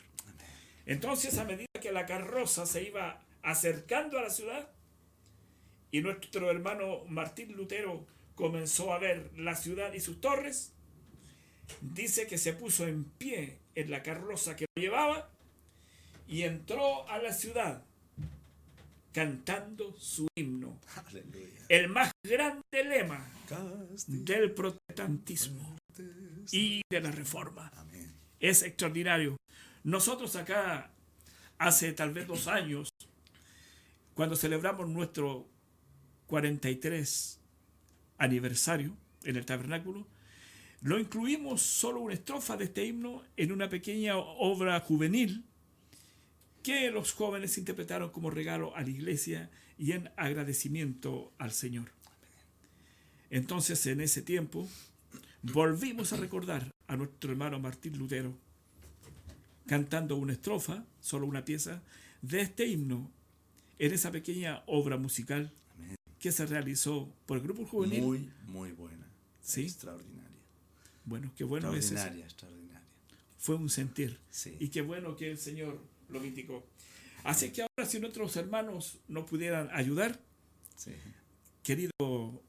[0.85, 4.69] Entonces, a medida que la carroza se iba acercando a la ciudad,
[5.91, 10.71] y nuestro hermano Martín Lutero comenzó a ver la ciudad y sus torres,
[11.81, 15.29] dice que se puso en pie en la carroza que lo llevaba
[16.25, 17.83] y entró a la ciudad
[19.15, 20.77] cantando su himno.
[21.69, 23.25] El más grande lema
[24.07, 25.77] del protestantismo
[26.51, 27.71] y de la reforma.
[28.41, 29.37] Es extraordinario.
[29.85, 30.91] Nosotros acá,
[31.57, 32.89] hace tal vez dos años,
[34.13, 35.47] cuando celebramos nuestro
[36.27, 37.39] 43
[38.17, 40.05] aniversario en el tabernáculo,
[40.81, 45.45] lo incluimos solo una estrofa de este himno en una pequeña obra juvenil
[46.65, 51.91] que los jóvenes interpretaron como regalo a la iglesia y en agradecimiento al Señor.
[53.29, 54.67] Entonces, en ese tiempo,
[55.43, 58.35] volvimos a recordar a nuestro hermano Martín Lutero
[59.67, 61.83] cantando una estrofa, solo una pieza,
[62.23, 63.11] de este himno
[63.77, 65.51] en esa pequeña obra musical
[66.17, 68.01] que se realizó por el grupo juvenil.
[68.01, 69.05] Muy, muy buena.
[69.39, 69.65] ¿Sí?
[69.65, 70.41] Extraordinaria.
[71.03, 71.93] Bueno, qué bueno es eso.
[71.93, 72.81] Extraordinaria, extraordinaria.
[73.37, 74.17] Fue un sentir.
[74.31, 74.57] Sí.
[74.59, 76.65] Y qué bueno que el Señor lo indicó.
[77.23, 80.19] Así que ahora si nuestros hermanos nos pudieran ayudar,
[80.75, 80.91] sí.
[81.63, 82.43] querido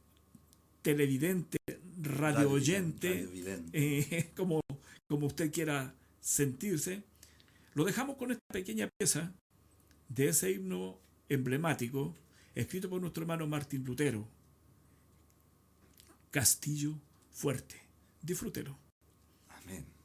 [0.83, 1.59] televidente,
[2.01, 3.29] radio oyente,
[3.73, 4.61] eh, como,
[5.09, 7.03] como usted quiera sentirse,
[7.75, 9.33] lo dejamos con esta pequeña pieza
[10.09, 12.15] de ese himno emblemático
[12.55, 14.27] escrito por nuestro hermano Martín Lutero,
[16.31, 16.99] Castillo
[17.31, 17.77] Fuerte.
[18.23, 18.79] Disfrútelo.
[19.49, 19.96] Amén.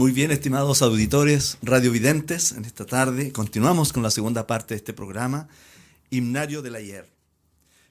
[0.00, 4.94] Muy bien, estimados auditores radiovidentes, en esta tarde continuamos con la segunda parte de este
[4.94, 5.46] programa,
[6.08, 7.12] Himnario del Ayer.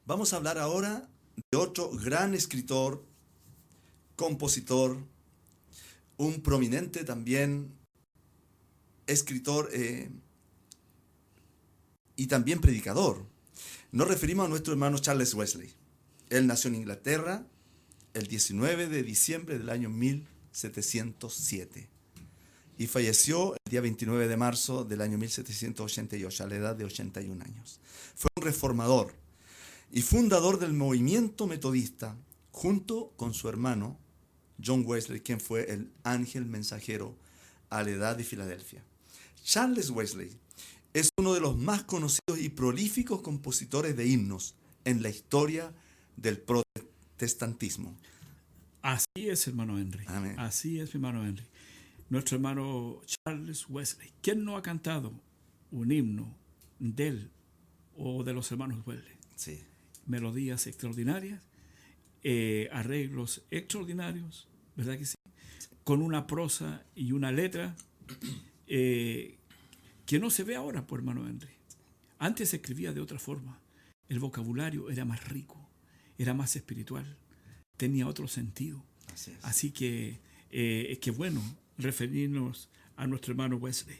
[0.07, 3.05] Vamos a hablar ahora de otro gran escritor,
[4.15, 4.97] compositor,
[6.17, 7.75] un prominente también
[9.05, 10.09] escritor eh,
[12.15, 13.23] y también predicador.
[13.91, 15.75] Nos referimos a nuestro hermano Charles Wesley.
[16.31, 17.45] Él nació en Inglaterra
[18.15, 21.98] el 19 de diciembre del año 1707
[22.79, 27.43] y falleció el día 29 de marzo del año 1788 a la edad de 81
[27.43, 27.81] años.
[28.15, 29.13] Fue un reformador
[29.91, 32.15] y fundador del movimiento metodista
[32.51, 33.99] junto con su hermano
[34.63, 37.17] John Wesley, quien fue el ángel mensajero
[37.69, 38.81] a la edad de Filadelfia.
[39.43, 40.31] Charles Wesley
[40.93, 45.73] es uno de los más conocidos y prolíficos compositores de himnos en la historia
[46.15, 47.93] del protestantismo.
[48.81, 50.05] Así es, hermano Henry.
[50.07, 50.39] Amén.
[50.39, 51.43] Así es, hermano Henry.
[52.09, 54.11] Nuestro hermano Charles Wesley.
[54.21, 55.13] ¿Quién no ha cantado
[55.69, 56.35] un himno
[56.79, 57.31] de él
[57.95, 59.15] o de los hermanos Wesley?
[59.35, 59.63] Sí,
[60.07, 61.43] Melodías extraordinarias,
[62.23, 65.15] eh, arreglos extraordinarios, ¿verdad que sí?
[65.83, 67.75] Con una prosa y una letra
[68.67, 69.37] eh,
[70.07, 71.53] que no se ve ahora, por hermano Henry.
[72.17, 73.61] Antes se escribía de otra forma.
[74.07, 75.69] El vocabulario era más rico,
[76.17, 77.19] era más espiritual,
[77.77, 78.83] tenía otro sentido.
[79.13, 79.45] así es.
[79.45, 80.19] Así que
[80.49, 81.43] eh, es que bueno
[81.79, 83.97] referirnos a nuestro hermano Wesley.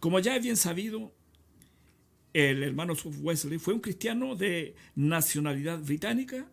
[0.00, 1.14] Como ya es bien sabido,
[2.32, 6.50] el hermano Wesley fue un cristiano de nacionalidad británica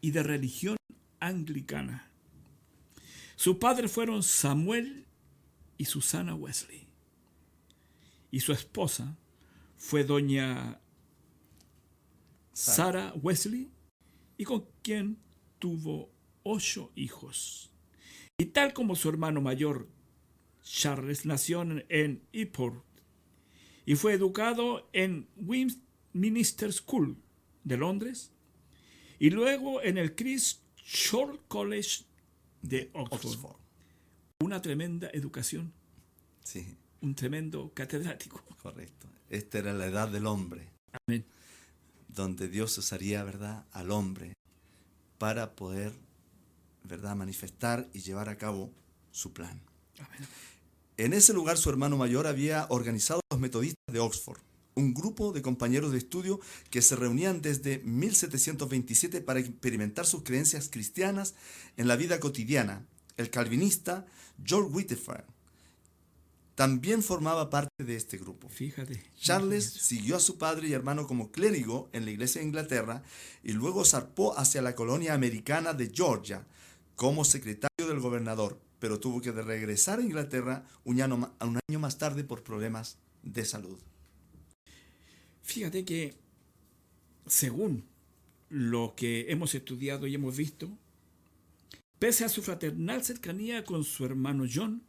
[0.00, 0.76] y de religión
[1.20, 2.10] anglicana.
[3.36, 5.06] Sus padres fueron Samuel
[5.76, 6.86] y Susana Wesley.
[8.30, 9.16] Y su esposa
[9.76, 10.80] fue doña
[12.52, 13.70] Sarah Wesley
[14.36, 15.18] y con quien
[15.58, 16.10] tuvo
[16.42, 17.67] ocho hijos.
[18.40, 19.88] Y tal como su hermano mayor,
[20.62, 22.84] Charles nació en Eport
[23.84, 27.16] y fue educado en Westminster School
[27.64, 28.30] de Londres
[29.18, 32.04] y luego en el Christ Church College
[32.62, 33.56] de Oxford.
[34.40, 35.72] Una tremenda educación.
[36.44, 38.44] Sí, Un tremendo catedrático.
[38.62, 39.08] correcto.
[39.30, 40.70] Esta era la edad del hombre,
[41.06, 41.24] Amén.
[42.08, 44.34] donde Dios usaría, ¿verdad?, al hombre
[45.18, 45.92] para poder,
[46.88, 48.72] ¿verdad?, manifestar y llevar a cabo
[49.12, 49.60] su plan.
[49.98, 50.28] Amén.
[50.98, 54.40] En ese lugar su hermano mayor había organizado los metodistas de Oxford,
[54.74, 60.68] un grupo de compañeros de estudio que se reunían desde 1727 para experimentar sus creencias
[60.68, 61.34] cristianas
[61.76, 62.84] en la vida cotidiana.
[63.16, 64.06] El calvinista
[64.44, 65.24] George Whitefield
[66.56, 68.48] también formaba parte de este grupo.
[68.48, 69.00] Fíjate.
[69.16, 73.04] Charles siguió a su padre y hermano como clérigo en la iglesia de Inglaterra
[73.44, 76.44] y luego zarpó hacia la colonia americana de Georgia
[76.98, 81.96] como secretario del gobernador, pero tuvo que regresar a Inglaterra un año, un año más
[81.96, 83.78] tarde por problemas de salud.
[85.42, 86.16] Fíjate que,
[87.24, 87.84] según
[88.48, 90.76] lo que hemos estudiado y hemos visto,
[92.00, 94.82] pese a su fraternal cercanía con su hermano John,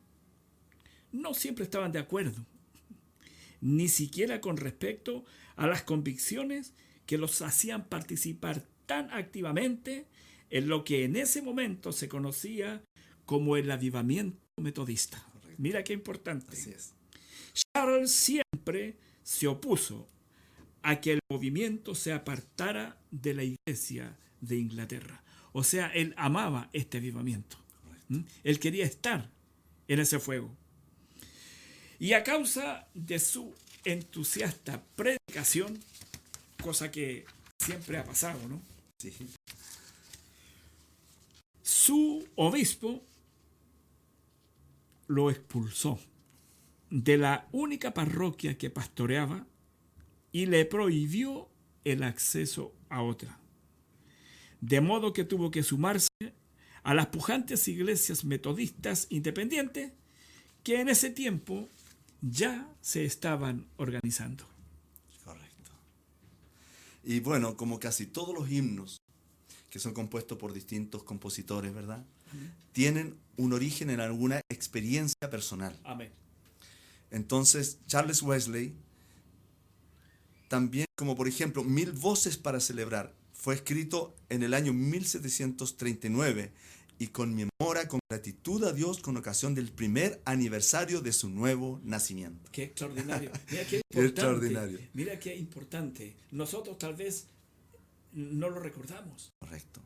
[1.12, 2.44] no siempre estaban de acuerdo,
[3.62, 6.74] ni siquiera con respecto a las convicciones
[7.06, 10.08] que los hacían participar tan activamente
[10.50, 12.84] en lo que en ese momento se conocía
[13.26, 15.24] como el avivamiento metodista.
[15.58, 16.48] Mira qué importante.
[16.54, 16.94] Así es.
[17.54, 20.08] Charles siempre se opuso
[20.82, 25.24] a que el movimiento se apartara de la iglesia de Inglaterra.
[25.52, 27.58] O sea, él amaba este avivamiento.
[28.08, 28.22] ¿Mm?
[28.44, 29.30] Él quería estar
[29.88, 30.56] en ese fuego.
[32.00, 35.80] Y a causa de su entusiasta predicación,
[36.62, 37.26] cosa que
[37.58, 38.62] siempre ha pasado, ¿no?
[39.00, 39.14] Sí.
[41.70, 43.06] Su obispo
[45.06, 46.00] lo expulsó
[46.90, 49.46] de la única parroquia que pastoreaba
[50.32, 51.48] y le prohibió
[51.84, 53.40] el acceso a otra.
[54.62, 56.10] De modo que tuvo que sumarse
[56.82, 59.94] a las pujantes iglesias metodistas independientes
[60.64, 61.70] que en ese tiempo
[62.20, 64.44] ya se estaban organizando.
[65.24, 65.72] Correcto.
[67.04, 68.99] Y bueno, como casi todos los himnos
[69.70, 72.04] que son compuestos por distintos compositores, ¿verdad?
[72.72, 75.78] Tienen un origen en alguna experiencia personal.
[75.84, 76.12] Amén.
[77.12, 78.74] Entonces, Charles Wesley,
[80.48, 86.52] también como por ejemplo Mil Voces para Celebrar, fue escrito en el año 1739
[87.02, 92.50] y conmemora con gratitud a Dios con ocasión del primer aniversario de su nuevo nacimiento.
[92.52, 93.32] Qué extraordinario.
[93.50, 94.08] Mira qué Qué importante.
[94.10, 94.80] extraordinario.
[94.94, 96.16] Mira qué importante.
[96.32, 97.28] Nosotros tal vez
[98.14, 99.82] no lo recordamos, Correcto.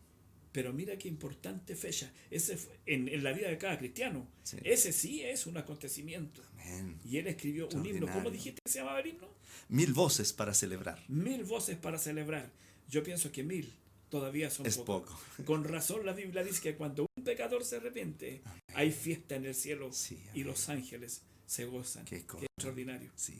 [0.51, 2.11] pero mira qué importante fecha.
[2.31, 4.27] Ese fue- en, en la vida de cada cristiano.
[4.43, 4.57] Sí.
[4.63, 6.41] Ese sí es un acontecimiento.
[6.59, 6.99] Amén.
[7.05, 8.07] Y él escribió un himno.
[8.11, 9.27] ¿Cómo dijiste que se llamaba el himno?
[9.69, 11.03] Mil voces para celebrar.
[11.07, 12.51] Mil voces para celebrar.
[12.89, 13.73] Yo pienso que mil
[14.09, 15.17] todavía son Es poco.
[15.45, 18.41] Con razón la Biblia dice que cuando un pecador se arrepiente,
[18.75, 22.05] hay fiesta en el cielo Sí, y los ángeles se gozan.
[22.05, 23.11] Qué extraordinario.
[23.15, 23.33] Sí.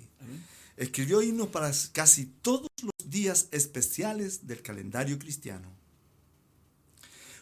[0.78, 5.70] Escribió himnos para casi todos los días especiales del calendario cristiano.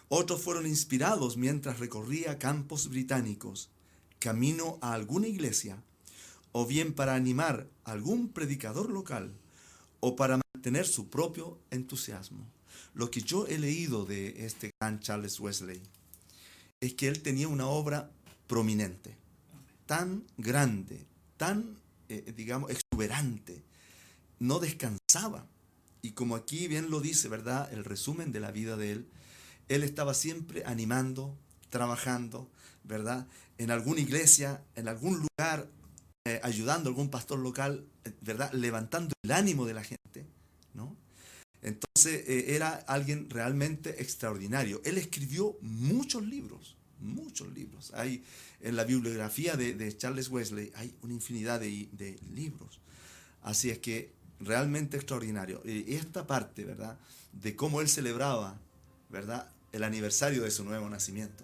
[0.09, 3.69] Otros fueron inspirados mientras recorría campos británicos,
[4.19, 5.81] camino a alguna iglesia,
[6.51, 9.33] o bien para animar algún predicador local,
[10.01, 12.45] o para mantener su propio entusiasmo.
[12.93, 15.81] Lo que yo he leído de este gran Charles Wesley
[16.81, 18.11] es que él tenía una obra
[18.47, 19.15] prominente,
[19.85, 21.05] tan grande,
[21.37, 21.77] tan,
[22.09, 23.63] eh, digamos, exuberante,
[24.39, 25.00] no descansaba.
[26.01, 27.71] Y como aquí bien lo dice, ¿verdad?
[27.73, 29.07] El resumen de la vida de él,
[29.67, 31.37] él estaba siempre animando,
[31.69, 32.49] trabajando,
[32.83, 33.27] ¿verdad?
[33.57, 35.69] En alguna iglesia, en algún lugar,
[36.25, 38.51] eh, ayudando a algún pastor local, eh, ¿verdad?
[38.53, 40.25] Levantando el ánimo de la gente,
[40.73, 40.95] ¿no?
[41.61, 44.81] Entonces eh, era alguien realmente extraordinario.
[44.83, 47.91] Él escribió muchos libros, muchos libros.
[47.93, 48.23] Hay
[48.61, 52.79] en la bibliografía de, Charles Wesley, hay una infinidad de, de libros.
[53.43, 54.11] Así es que
[54.41, 55.61] realmente extraordinario.
[55.65, 56.97] Y esta parte, ¿verdad?
[57.33, 58.59] De cómo él celebraba,
[59.09, 59.49] ¿verdad?
[59.71, 61.43] El aniversario de su nuevo nacimiento.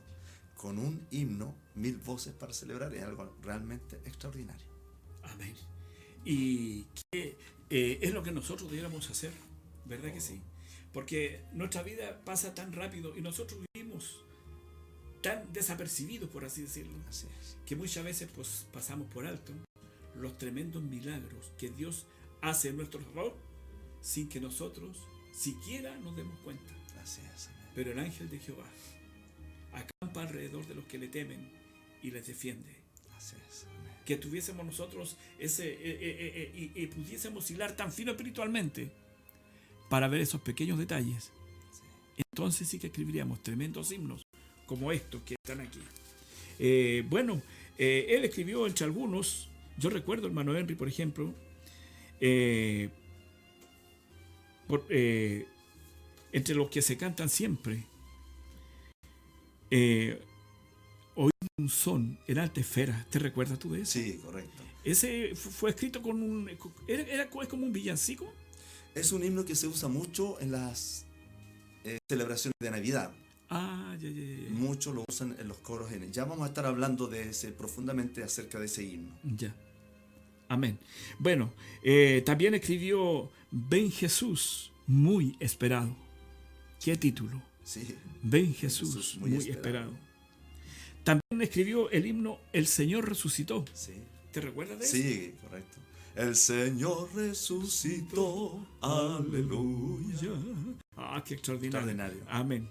[0.56, 4.66] con un himno, mil voces para celebrar, es algo realmente extraordinario.
[5.22, 5.54] Amén.
[6.26, 7.38] Y que
[7.70, 9.32] eh, es lo que nosotros debiéramos hacer,
[9.86, 10.42] ¿verdad que sí?
[10.94, 14.26] Porque nuestra vida pasa tan rápido y nosotros vivimos
[15.22, 17.58] tan desapercibidos, por así decirlo, Así es.
[17.66, 19.54] que muchas veces pues, pasamos por alto
[20.16, 22.08] los tremendos milagros que Dios
[22.42, 23.36] hace nuestro favor
[24.02, 24.98] sin que nosotros
[25.32, 26.74] siquiera nos demos cuenta.
[27.02, 27.48] Así es.
[27.48, 27.72] amén.
[27.76, 28.66] Pero el ángel de Jehová
[29.74, 31.52] acampa alrededor de los que le temen
[32.02, 32.70] y les defiende.
[33.16, 33.66] Así es.
[33.66, 33.92] amén.
[34.06, 38.90] Que tuviésemos nosotros ese eh, eh, eh, y, y pudiésemos hilar tan fino espiritualmente
[39.90, 41.32] para ver esos pequeños detalles.
[42.32, 44.26] Entonces sí que escribiríamos tremendos himnos
[44.66, 45.80] como estos que están aquí.
[47.10, 47.42] Bueno,
[47.78, 51.34] él escribió entre algunos, yo recuerdo hermano Henry, por ejemplo,
[52.20, 52.90] eh,
[54.68, 55.48] por- eh,
[56.32, 57.84] entre los que se cantan siempre,
[59.72, 60.22] eh,
[61.16, 63.06] oír un son en alta esfera.
[63.10, 63.94] ¿Te recuerdas tú de eso?
[63.94, 64.64] Sí, correcto.
[64.84, 66.50] Ese fu- fue escrito con un...
[66.88, 68.32] Era, es como un villancico.
[68.96, 71.06] Es un himno que se usa mucho en las
[71.84, 73.12] eh, celebraciones de Navidad.
[73.50, 74.50] Ah, ya, ya, ya.
[74.50, 75.90] Muchos lo usan en los coros.
[76.12, 79.18] Ya vamos a estar hablando de ese, profundamente acerca de ese himno.
[79.24, 79.54] Ya.
[80.50, 80.80] Amén.
[81.20, 81.52] Bueno,
[81.84, 85.96] eh, también escribió Ven Jesús, muy esperado.
[86.84, 87.42] ¿Qué título?
[87.64, 89.92] Sí, Ven Jesús, Jesús, muy, muy esperado.
[89.92, 90.08] esperado.
[91.04, 93.66] También escribió el himno El Señor resucitó.
[93.74, 93.94] sí.
[94.32, 94.96] ¿Te recuerdas de eso?
[94.96, 95.78] Sí, correcto.
[96.16, 98.68] El Señor resucitó.
[98.82, 100.30] Aleluya.
[100.96, 101.90] Ah, qué extraordinario.
[101.90, 102.24] Extraordinario.
[102.30, 102.70] Amén.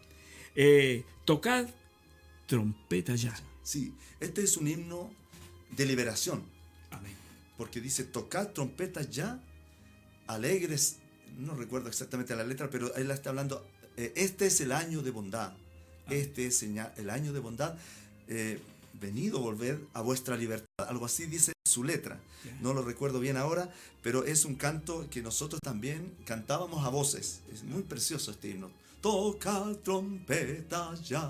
[0.55, 1.67] Eh, tocad
[2.47, 3.35] trompeta ya.
[3.65, 5.11] Sí, este es un himno
[5.77, 6.43] de liberación.
[6.91, 7.15] Amén.
[7.57, 9.41] Porque dice, tocad trompetas ya,
[10.27, 10.97] alegres.
[11.39, 13.67] No recuerdo exactamente la letra, pero él está hablando.
[13.97, 15.53] eh, este es el año de bondad.
[16.09, 17.77] Este es el año de bondad.
[18.29, 18.61] eh,
[19.01, 20.67] venido volver a vuestra libertad.
[20.89, 22.19] Algo así dice su letra.
[22.61, 27.41] No lo recuerdo bien ahora, pero es un canto que nosotros también cantábamos a voces.
[27.53, 28.71] Es muy precioso este himno.
[29.01, 31.29] Toca trompeta ya,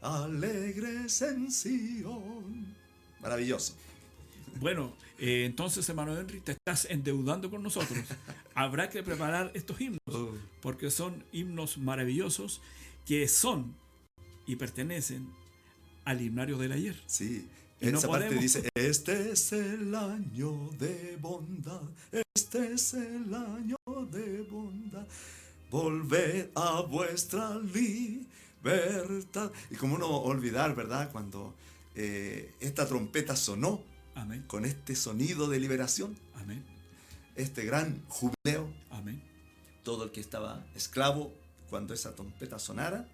[0.00, 2.74] alegres en Sion.
[3.20, 3.74] Maravilloso.
[4.60, 7.98] Bueno, eh, entonces, hermano Henry, te estás endeudando con nosotros.
[8.54, 10.00] Habrá que preparar estos himnos,
[10.60, 12.60] porque son himnos maravillosos
[13.06, 13.74] que son
[14.46, 15.28] y pertenecen
[16.04, 17.00] al himnario del ayer.
[17.06, 17.46] Sí,
[17.80, 21.82] Y no esa parte podemos- dice, este es el año de bondad,
[22.34, 23.76] este es el año
[24.10, 25.06] de bondad,
[25.70, 29.50] volved a vuestra libertad.
[29.70, 31.10] Y como no olvidar, ¿verdad?
[31.12, 31.54] Cuando
[31.94, 33.82] eh, esta trompeta sonó
[34.16, 36.64] Amén, con este sonido de liberación, amén,
[37.34, 39.22] este gran jubileo, amén.
[39.84, 41.34] todo el que estaba esclavo,
[41.68, 43.06] cuando esa trompeta sonara,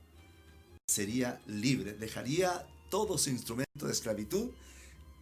[0.86, 4.50] sería libre, dejaría todo su instrumento de esclavitud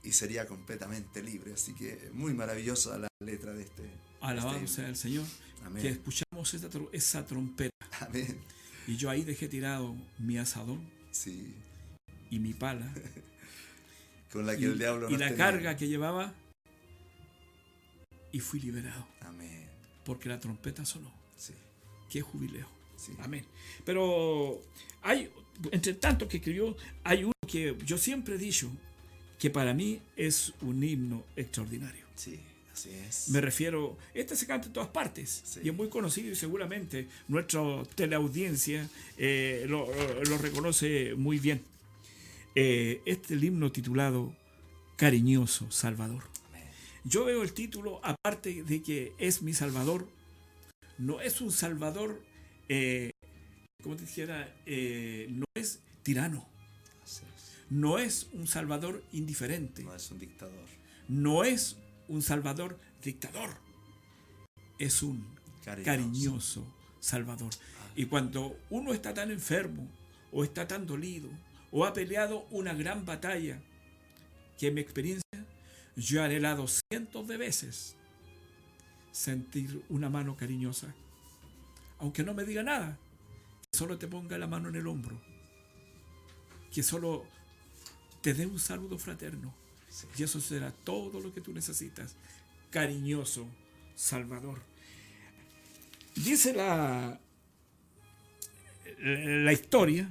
[0.05, 1.55] y sería completamente libre.
[1.55, 3.91] Así que muy maravillosa la letra de este.
[4.21, 5.25] Alabado este sea el Señor.
[5.65, 5.83] Amén.
[5.83, 6.55] Que escuchamos
[6.93, 7.71] esa trompeta.
[8.01, 8.39] Amén.
[8.87, 11.55] Y yo ahí dejé tirado mi asadón Sí,
[12.31, 12.93] y mi pala.
[14.33, 15.45] con la que y, el diablo y nos la tenía.
[15.45, 16.33] carga que llevaba.
[18.33, 19.07] Y fui liberado.
[19.23, 19.67] Amén.
[20.05, 21.13] Porque la trompeta sonó.
[21.37, 21.55] Sí,
[22.09, 22.67] Qué jubileo.
[22.97, 23.13] sí.
[23.21, 23.45] Amén.
[23.85, 24.61] Pero
[25.03, 25.31] hay,
[25.73, 28.71] entre tanto que escribió, hay uno que yo siempre he dicho
[29.39, 32.05] que para mí es un himno extraordinario.
[32.15, 32.39] Sí,
[32.73, 33.31] así es.
[33.31, 35.61] Me refiero, este se canta en todas partes Sí.
[35.65, 37.63] y es muy conocido y seguramente nuestra
[37.95, 39.89] teleaudiencia eh, lo,
[40.25, 41.63] lo reconoce muy bien.
[42.55, 44.35] Eh, este es el himno titulado
[44.97, 46.25] Cariñoso Salvador.
[47.05, 50.07] Yo veo el título, aparte de que es mi Salvador,
[50.99, 52.23] no es un Salvador,
[52.69, 53.11] eh,
[53.83, 56.47] como te dijera, eh, no es tirano,
[57.71, 60.67] no es un Salvador indiferente, No es un dictador.
[61.09, 61.79] no es
[62.09, 63.51] un Salvador dictador,
[64.79, 65.25] es un
[65.65, 65.85] Cariñoso.
[65.85, 67.51] cariñoso Salvador.
[67.97, 69.89] Y cuando uno está tan enfermo,
[70.33, 71.31] o está tan dolido,
[71.73, 73.61] o ha peleado una gran batalla,
[74.59, 75.23] que en mi experiencia
[75.97, 77.97] yo he anhelado cientos de veces
[79.13, 80.95] sentir una mano cariñosa,
[81.99, 82.99] aunque no me diga nada,
[83.71, 85.21] que solo te ponga la mano en el hombro,
[86.73, 87.25] que solo
[88.23, 89.55] te dé un saludo fraterno,
[89.89, 90.07] Sí.
[90.17, 92.15] y eso será todo lo que tú necesitas.
[92.71, 93.49] Cariñoso
[93.97, 94.63] Salvador.
[96.15, 97.19] Dice la,
[99.01, 100.09] la historia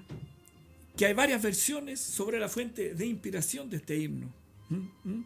[0.99, 4.27] que hay varias versiones sobre la fuente de inspiración de este himno.
[4.67, 5.09] ¿Mm?
[5.09, 5.25] ¿Mm?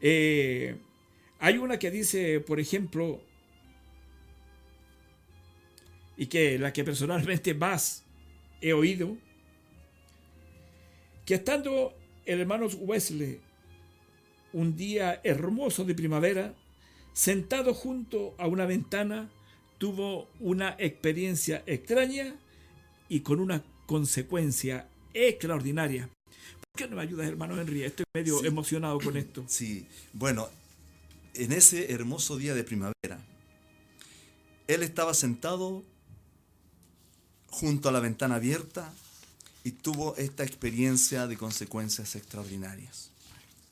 [0.00, 0.76] Eh,
[1.38, 3.20] hay una que dice, por ejemplo,
[6.16, 8.04] y que la que personalmente más
[8.60, 9.16] he oído,
[11.24, 13.38] que estando el hermano Wesley
[14.52, 16.52] un día hermoso de primavera,
[17.12, 19.30] sentado junto a una ventana,
[19.78, 22.34] tuvo una experiencia extraña
[23.08, 26.08] y con una consecuencia extraordinaria.
[26.08, 27.82] ¿Por qué no me ayudas, hermano Henry?
[27.84, 28.46] Estoy medio Sí.
[28.46, 29.44] emocionado con esto.
[29.48, 30.48] Sí, bueno,
[31.34, 33.18] en ese hermoso día de primavera,
[34.68, 35.84] él estaba sentado
[37.48, 38.92] junto a la ventana abierta
[39.64, 43.10] y tuvo esta experiencia de consecuencias extraordinarias.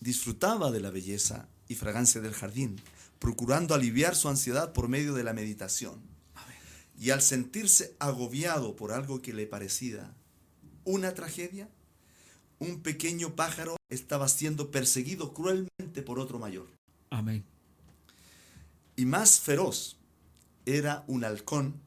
[0.00, 2.80] Disfrutaba de la belleza y fragancia del jardín,
[3.18, 6.00] procurando aliviar su ansiedad por medio de la meditación.
[6.98, 10.14] Y al sentirse agobiado por algo que le parecía
[10.84, 11.68] una tragedia,
[12.58, 16.68] un pequeño pájaro estaba siendo perseguido cruelmente por otro mayor.
[17.10, 17.44] Amén.
[18.96, 19.96] Y más feroz
[20.66, 21.80] era un halcón.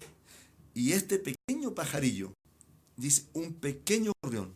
[0.74, 2.34] Y este pequeño pajarillo,
[2.96, 4.54] dice, un pequeño gorrión,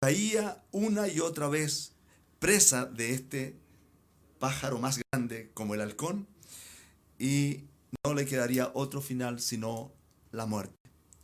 [0.00, 1.92] caía una y otra vez
[2.38, 3.56] presa de este
[4.38, 6.26] pájaro más grande como el halcón
[7.18, 7.64] y
[8.04, 9.92] no le quedaría otro final sino
[10.32, 10.76] la muerte.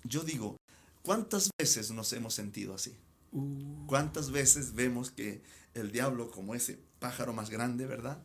[0.04, 0.56] Yo digo,
[1.02, 2.96] ¿cuántas veces nos hemos sentido así?
[3.32, 5.42] Uh, ¿Cuántas veces vemos que
[5.74, 8.22] el diablo, como ese pájaro más grande, ¿verdad?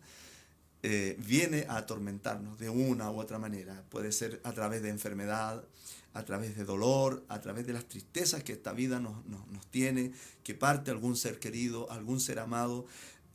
[0.84, 3.84] Eh, viene a atormentarnos de una u otra manera.
[3.90, 5.64] Puede ser a través de enfermedad,
[6.14, 9.66] a través de dolor, a través de las tristezas que esta vida nos, nos- nos
[9.68, 10.12] tiene,
[10.44, 12.86] que parte algún ser querido, algún ser amado,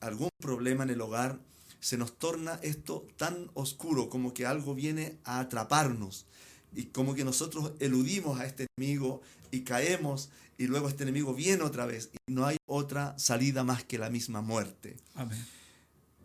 [0.01, 1.41] algún problema en el hogar.
[1.81, 6.27] Se nos torna esto tan oscuro como que algo viene a atraparnos
[6.75, 11.63] y como que nosotros eludimos a este enemigo y caemos y luego este enemigo viene
[11.63, 14.97] otra vez y no hay otra salida más que la misma muerte.
[15.15, 15.45] amén.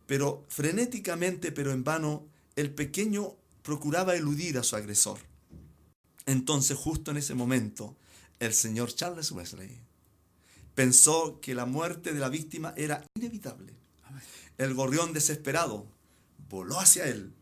[0.08, 2.26] Pero frenéticamente, pero en vano,
[2.56, 5.20] el pequeño procuraba eludir a su agresor.
[6.26, 7.96] Entonces, justo en ese momento,
[8.40, 9.82] el señor Charles Wesley
[10.76, 13.74] pensó que la muerte de la víctima era inevitable.
[14.58, 15.88] El gorrión desesperado
[16.50, 17.34] voló hacia él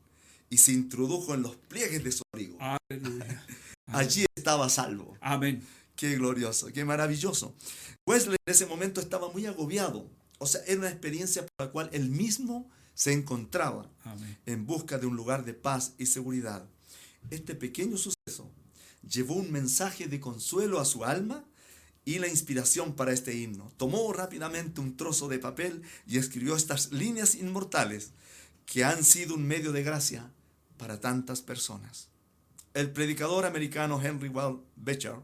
[0.50, 2.58] y se introdujo en los pliegues de su abrigo.
[2.60, 3.46] Aleluya.
[3.88, 5.18] Allí estaba salvo.
[5.22, 5.66] Amén.
[5.96, 7.56] Qué glorioso, qué maravilloso.
[8.06, 10.10] Wesley en ese momento estaba muy agobiado.
[10.40, 14.38] O sea, era una experiencia por la cual él mismo se encontraba Amén.
[14.46, 16.68] en busca de un lugar de paz y seguridad.
[17.30, 18.52] Este pequeño suceso
[19.08, 21.46] llevó un mensaje de consuelo a su alma
[22.04, 23.72] y la inspiración para este himno.
[23.78, 28.12] Tomó rápidamente un trozo de papel y escribió estas líneas inmortales
[28.66, 30.32] que han sido un medio de gracia
[30.78, 32.10] para tantas personas.
[32.74, 35.16] El predicador americano Henry Wall Beecher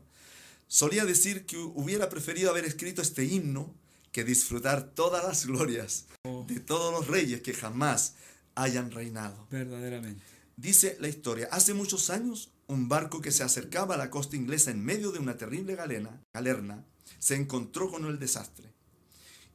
[0.68, 3.74] solía decir que hubiera preferido haber escrito este himno
[4.12, 8.14] que disfrutar todas las glorias Oh, de todos los reyes que jamás
[8.56, 9.48] hayan reinado.
[9.50, 10.22] verdaderamente.
[10.56, 14.70] Dice la historia, hace muchos años, un barco que se acercaba a la costa inglesa
[14.70, 16.86] en medio de una terrible galena, galerna,
[17.18, 18.70] se encontró con el desastre.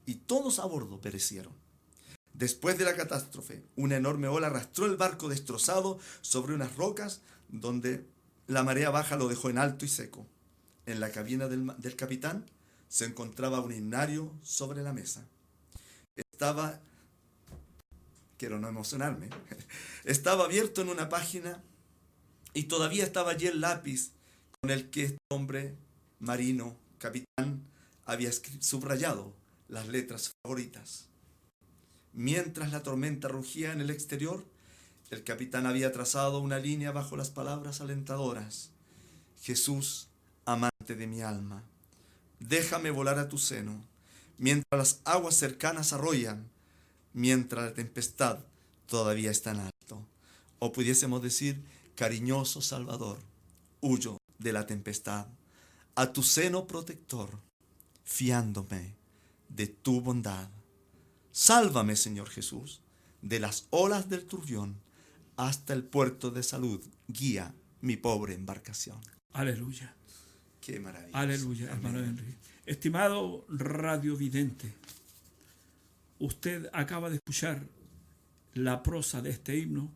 [0.07, 1.53] Y todos a bordo perecieron.
[2.37, 8.07] Después de la catástrofe, una enorme ola arrastró el barco destrozado sobre unas rocas donde
[8.47, 10.27] la marea baja lo dejó en alto y seco.
[10.85, 12.45] En la cabina del, del capitán
[12.89, 15.27] se encontraba un himnario sobre la mesa.
[16.15, 16.79] Estaba,
[18.37, 19.31] quiero no emocionarme,
[20.05, 21.63] estaba abierto en una página
[22.53, 24.13] y todavía estaba allí el lápiz
[24.61, 25.75] con el que este hombre
[26.19, 27.63] marino, capitán,
[28.05, 28.31] había
[28.61, 29.35] subrayado
[29.69, 31.09] las letras favoritas.
[32.17, 34.43] Mientras la tormenta rugía en el exterior,
[35.11, 38.71] el capitán había trazado una línea bajo las palabras alentadoras.
[39.43, 40.09] Jesús,
[40.47, 41.63] amante de mi alma,
[42.41, 43.85] déjame volar a tu seno,
[44.39, 46.49] mientras las aguas cercanas arrollan,
[47.13, 48.39] mientras la tempestad
[48.87, 50.03] todavía está en alto.
[50.59, 51.63] O pudiésemos decir,
[51.97, 53.19] cariñoso Salvador,
[53.83, 55.27] huyo de la tempestad,
[55.95, 57.39] a tu seno protector,
[58.05, 58.95] fiándome
[59.51, 60.49] de tu bondad.
[61.37, 62.81] Sálvame, Señor Jesús,
[63.21, 64.81] de las olas del turbión
[65.37, 66.83] hasta el puerto de salud.
[67.09, 68.99] Guía mi pobre embarcación.
[69.35, 69.95] Aleluya.
[70.63, 71.19] Qué maravilla.
[71.19, 72.39] Aleluya, hermano Henry.
[72.65, 74.73] Estimado radiovidente,
[76.21, 77.69] usted acaba de escuchar
[78.55, 79.93] la prosa de este himno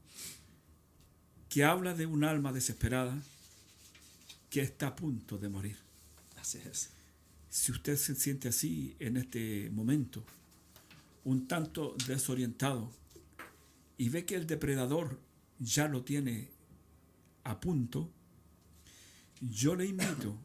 [1.49, 3.19] que habla de un alma desesperada
[4.51, 5.79] que está a punto de morir.
[6.39, 6.91] Así es.
[7.49, 10.23] Si usted se siente así en este momento,
[11.25, 12.91] un tanto desorientado,
[13.97, 15.21] y ve que el depredador
[15.59, 16.49] ya lo tiene
[17.45, 18.11] a punto,
[19.41, 20.37] yo le invito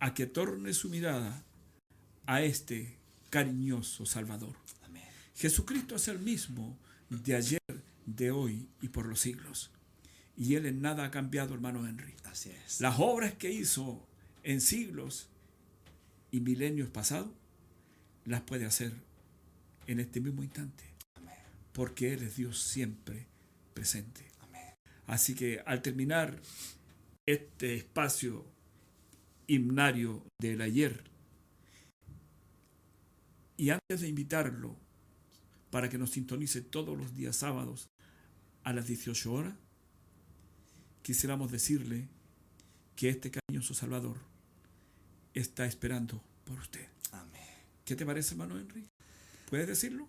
[0.00, 1.44] a que torne su mirada
[2.26, 2.98] a este
[3.30, 4.56] cariñoso Salvador.
[4.82, 5.04] Amén.
[5.34, 6.78] Jesucristo es el mismo
[7.08, 7.60] de ayer,
[8.04, 9.70] de hoy y por los siglos.
[10.36, 12.14] Y Él en nada ha cambiado, hermano Henry.
[12.24, 12.80] Así es.
[12.80, 14.06] Las obras que hizo
[14.42, 15.28] en siglos
[16.30, 17.30] y milenios pasados
[18.24, 18.92] las puede hacer
[19.86, 20.84] en este mismo instante.
[21.72, 23.26] Porque Él es Dios siempre
[23.74, 24.26] presente.
[25.06, 26.40] Así que al terminar
[27.26, 28.44] este espacio
[29.46, 31.04] himnario del ayer,
[33.56, 34.76] y antes de invitarlo
[35.70, 37.88] para que nos sintonice todos los días sábados
[38.64, 39.54] a las 18 horas,
[41.02, 42.08] quisiéramos decirle
[42.96, 44.18] que este cariñoso Salvador
[45.34, 46.88] está esperando por usted.
[47.12, 47.42] Amén.
[47.84, 48.88] ¿Qué te parece, hermano Henry?
[49.46, 50.08] ¿Puedes decirlo?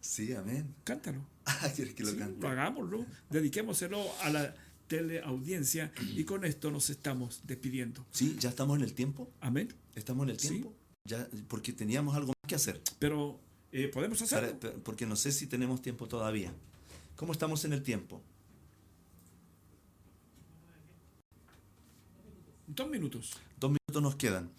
[0.00, 0.74] Sí, amén.
[0.84, 1.24] Cántalo.
[1.44, 2.40] Ah, ¿quieres que lo Sí, cante?
[2.40, 3.04] lo hagámoslo.
[3.30, 4.54] Dediquémoselo a la
[4.86, 8.06] teleaudiencia y con esto nos estamos despidiendo.
[8.12, 9.28] Sí, ya estamos en el tiempo.
[9.40, 9.74] Amén.
[9.96, 10.48] Estamos en el Sí.
[10.50, 10.72] tiempo.
[11.04, 12.80] Ya, porque teníamos algo más que hacer.
[13.00, 13.40] Pero
[13.72, 14.56] eh, podemos hacerlo.
[14.84, 16.52] porque no sé si tenemos tiempo todavía.
[17.16, 18.22] ¿Cómo estamos en el tiempo?
[22.68, 23.32] Dos minutos.
[23.58, 24.50] Dos minutos nos quedan.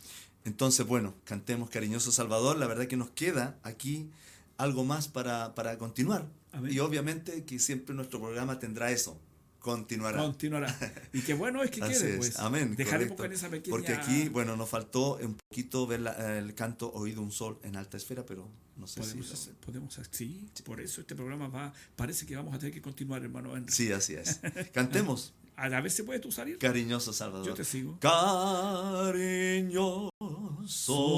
[0.46, 2.58] Entonces, bueno, cantemos Cariñoso Salvador.
[2.58, 4.10] La verdad que nos queda aquí
[4.58, 6.28] algo más para, para continuar.
[6.70, 9.20] Y obviamente que siempre nuestro programa tendrá eso.
[9.60, 10.18] Continuará.
[10.22, 10.78] Continuará.
[11.14, 12.18] Y qué bueno es que quede, es.
[12.18, 12.40] pues.
[12.40, 12.76] Amén.
[12.76, 13.72] Dejaremos con esa pequeña.
[13.72, 17.78] Porque aquí, bueno, nos faltó un poquito ver la- el canto Oído un Sol en
[17.78, 19.34] alta esfera, pero no sé Podemos, si...
[19.34, 22.82] hacer- podemos hacer- sí, por eso este programa va, parece que vamos a tener que
[22.82, 23.72] continuar, hermano Henry.
[23.72, 24.42] Sí, así es.
[24.74, 26.58] Cantemos A la vez se puede tú salir.
[26.58, 27.46] Cariñoso Salvador.
[27.48, 28.00] Yo te sigo.
[28.00, 30.10] Cariñoso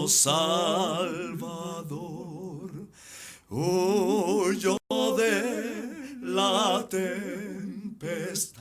[0.07, 1.11] Salvador,
[3.49, 4.77] huyo
[5.17, 8.55] de la tempestad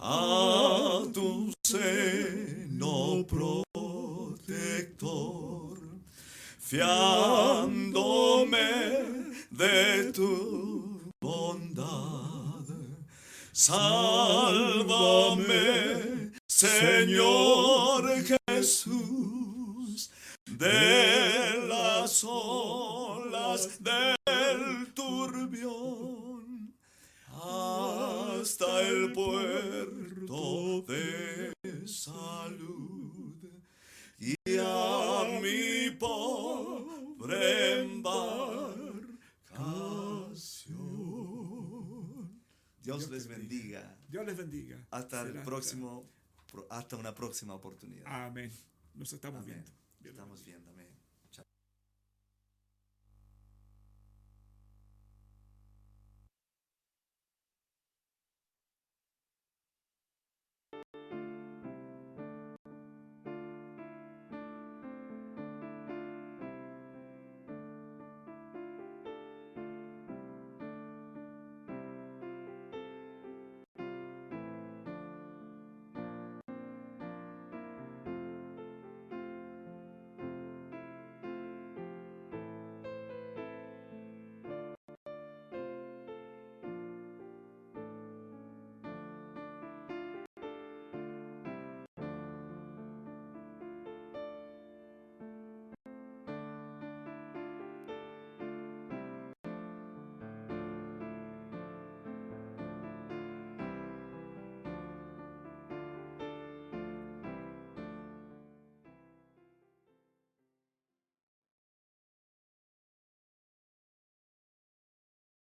[0.00, 4.48] a tu seno protector,
[6.58, 8.56] fiándome
[9.50, 12.21] de tu bondad.
[13.64, 15.52] Sálvame,
[16.48, 18.10] Señor
[18.48, 20.10] Jesús,
[20.50, 26.74] de las olas del turbión
[27.30, 31.54] hasta el puerto de
[31.86, 33.36] salud
[34.18, 39.22] y a mi pobre embarcación.
[42.82, 43.96] Dios les bendiga.
[44.08, 44.86] Dios les bendiga.
[44.90, 46.10] Hasta el próximo,
[46.70, 48.04] hasta una próxima oportunidad.
[48.06, 48.50] Amén.
[48.94, 49.54] Nos estamos Amén.
[49.54, 49.72] viendo.
[50.00, 50.71] Dios Estamos viendo.